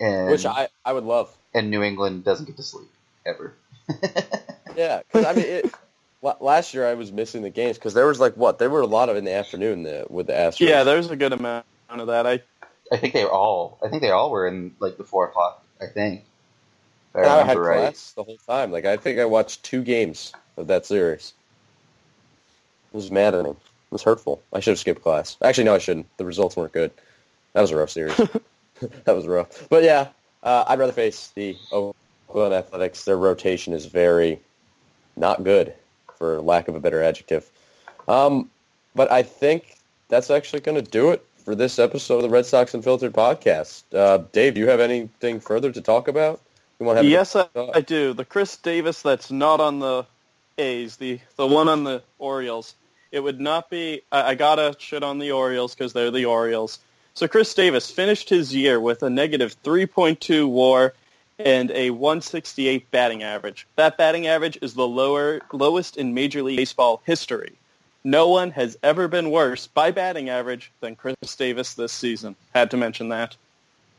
[0.00, 1.34] And, Which I, I would love.
[1.54, 2.88] And New England doesn't get to sleep
[3.26, 3.54] ever.
[4.76, 5.74] yeah, because I mean, it,
[6.40, 8.86] last year I was missing the games because there was like what there were a
[8.86, 10.60] lot of in the afternoon the, with the Astros.
[10.60, 12.26] Yeah, there's a good amount of that.
[12.26, 12.42] I
[12.92, 13.78] I think they were all.
[13.84, 16.24] I think they all were in like the four o'clock I think.
[17.14, 17.78] I, I had right.
[17.78, 18.70] class the whole time.
[18.70, 21.32] Like I think I watched two games of that series.
[22.92, 23.52] It was maddening.
[23.52, 24.42] It was hurtful.
[24.52, 25.36] I should have skipped class.
[25.42, 26.06] Actually, no, I shouldn't.
[26.16, 26.92] The results weren't good.
[27.54, 28.16] That was a rough series.
[29.04, 29.68] that was rough.
[29.68, 30.08] But yeah,
[30.42, 33.04] uh, I'd rather face the Oakland Athletics.
[33.04, 34.40] Their rotation is very
[35.16, 35.74] not good,
[36.16, 37.50] for lack of a better adjective.
[38.06, 38.50] Um,
[38.94, 39.76] but I think
[40.08, 43.82] that's actually going to do it for this episode of the Red Sox Unfiltered podcast.
[43.92, 46.40] Uh, Dave, do you have anything further to talk about?
[46.78, 48.12] yes, I, I, do.
[48.12, 50.06] The Chris Davis that's not on the
[50.58, 52.76] A's, the the one on the Orioles.
[53.10, 54.02] It would not be.
[54.12, 56.78] I, I gotta shit on the Orioles because they're the Orioles.
[57.14, 60.94] So Chris Davis finished his year with a negative 3.2 WAR
[61.40, 63.66] and a 168 batting average.
[63.74, 67.54] That batting average is the lower lowest in Major League Baseball history.
[68.02, 72.34] No one has ever been worse by batting average than Chris Davis this season.
[72.54, 73.36] Had to mention that.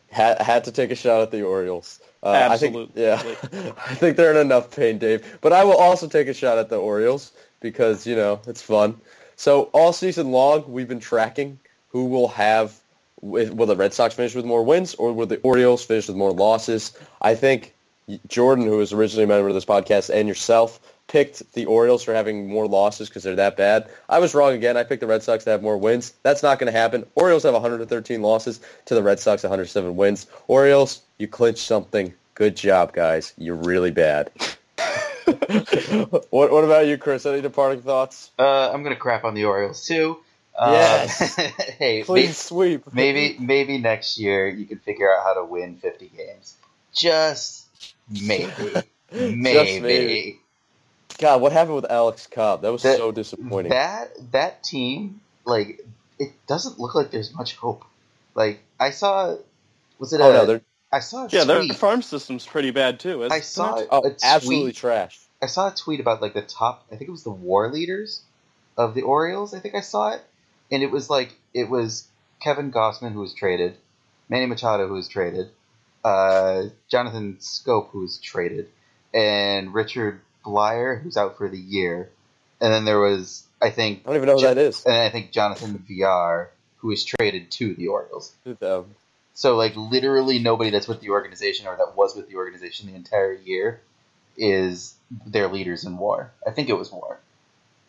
[0.09, 1.99] Had, had to take a shot at the Orioles.
[2.23, 3.09] Uh, Absolutely.
[3.09, 5.37] I think, yeah, I think they're in enough pain, Dave.
[5.41, 7.31] But I will also take a shot at the Orioles
[7.61, 8.99] because you know it's fun.
[9.35, 12.77] So all season long, we've been tracking who will have
[13.21, 16.31] will the Red Sox finish with more wins or will the Orioles finish with more
[16.31, 16.97] losses.
[17.21, 17.73] I think
[18.27, 20.79] Jordan, who was originally a member of this podcast, and yourself
[21.11, 23.89] picked the Orioles for having more losses because they're that bad.
[24.07, 24.77] I was wrong again.
[24.77, 26.13] I picked the Red Sox to have more wins.
[26.23, 27.05] That's not going to happen.
[27.15, 30.27] Orioles have 113 losses to the Red Sox 107 wins.
[30.47, 32.13] Orioles, you clinched something.
[32.33, 33.33] Good job, guys.
[33.37, 34.31] You're really bad.
[36.29, 37.25] what, what about you, Chris?
[37.25, 38.31] Any departing thoughts?
[38.39, 40.17] Uh, I'm going to crap on the Orioles too.
[40.57, 41.35] Uh, yes.
[41.77, 42.93] hey, please maybe, sweep.
[42.93, 46.55] Maybe maybe next year you can figure out how to win 50 games.
[46.93, 47.67] Just
[48.09, 48.51] maybe.
[49.11, 49.53] maybe.
[49.53, 50.40] Just maybe.
[51.21, 52.63] God, what happened with Alex Cobb?
[52.63, 53.69] That was that, so disappointing.
[53.69, 55.85] That that team, like,
[56.17, 57.85] it doesn't look like there's much hope.
[58.33, 59.37] Like, I saw,
[59.99, 60.19] was it?
[60.19, 60.61] Oh a, no, they're,
[60.91, 61.27] I saw.
[61.29, 61.69] yeah, tweet.
[61.69, 63.23] their farm system's pretty bad too.
[63.29, 63.87] I saw it?
[63.91, 65.19] oh, absolutely trash.
[65.43, 66.87] I saw a tweet about like the top.
[66.91, 68.23] I think it was the war leaders
[68.75, 69.53] of the Orioles.
[69.53, 70.21] I think I saw it,
[70.71, 72.07] and it was like it was
[72.41, 73.77] Kevin Gausman who was traded,
[74.27, 75.49] Manny Machado who was traded,
[76.03, 78.69] uh, Jonathan Schoop who was traded,
[79.13, 82.09] and Richard Bleier, who's out for the year,
[82.59, 84.83] and then there was I think I don't even know who that is.
[84.85, 88.33] and I think Jonathan Villar, who was traded to the Orioles.
[89.33, 92.95] So like literally nobody that's with the organization or that was with the organization the
[92.95, 93.81] entire year
[94.37, 96.31] is their leaders in WAR.
[96.45, 97.19] I think it was WAR,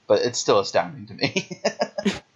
[0.06, 1.60] but it's still astounding to me.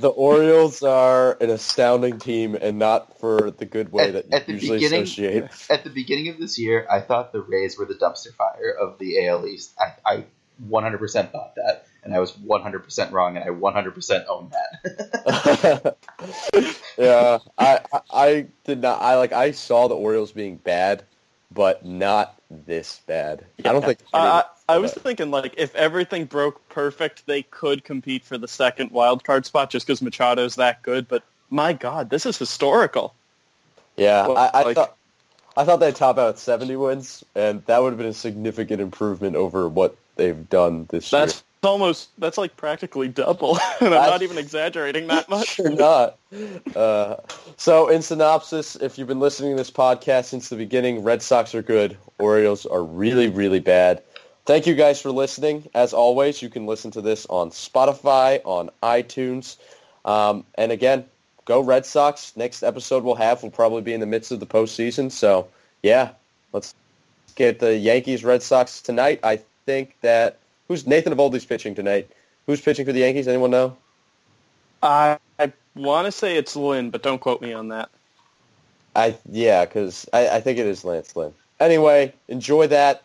[0.00, 4.48] the Orioles are an astounding team, and not for the good way At- that at
[4.48, 5.50] you the usually beginning- associate.
[5.68, 8.98] At the beginning of this year, I thought the Rays were the dumpster fire of
[8.98, 9.74] the AL East.
[9.78, 10.24] I, I
[10.68, 15.96] 100% thought that, and I was 100% wrong, and I 100% own that.
[16.98, 19.00] yeah, I, I I did not.
[19.00, 21.04] I like I saw the Orioles being bad,
[21.50, 23.44] but not this bad.
[23.64, 23.98] I don't think.
[24.12, 28.38] I, uh, I, I was thinking like if everything broke perfect, they could compete for
[28.38, 31.08] the second wild card spot just because Machado's that good.
[31.08, 33.14] But my God, this is historical.
[33.96, 34.96] Yeah, Well, I, I like- thought
[35.56, 38.80] I thought they'd top out at seventy wins, and that would have been a significant
[38.80, 41.22] improvement over what they've done this year.
[41.26, 45.58] That's almost that's like practically double, and I'm That's- not even exaggerating that much.
[45.58, 46.18] You're not.
[46.74, 47.16] Uh,
[47.56, 51.52] so, in synopsis, if you've been listening to this podcast since the beginning, Red Sox
[51.54, 51.96] are good.
[52.20, 54.02] Orioles are really, really bad.
[54.46, 55.68] Thank you guys for listening.
[55.74, 59.56] As always, you can listen to this on Spotify, on iTunes.
[60.04, 61.04] Um, and again,
[61.44, 62.36] go Red Sox.
[62.36, 65.12] Next episode we'll have will probably be in the midst of the postseason.
[65.12, 65.48] So,
[65.82, 66.12] yeah,
[66.52, 66.74] let's
[67.34, 69.20] get the Yankees Red Sox tonight.
[69.22, 70.38] I think that
[70.68, 72.10] who's Nathan Eovaldi's pitching tonight?
[72.46, 73.28] Who's pitching for the Yankees?
[73.28, 73.76] Anyone know?
[74.82, 77.90] I, I want to say it's Lynn, but don't quote me on that.
[78.96, 81.32] I yeah, because I, I think it is Lance Lynn.
[81.60, 83.02] Anyway, enjoy that,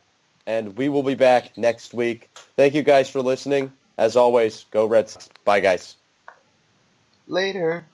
[0.47, 2.29] and we will be back next week.
[2.55, 3.71] Thank you guys for listening.
[3.97, 5.29] As always, go Reds.
[5.45, 5.95] Bye, guys.
[7.27, 7.85] Later.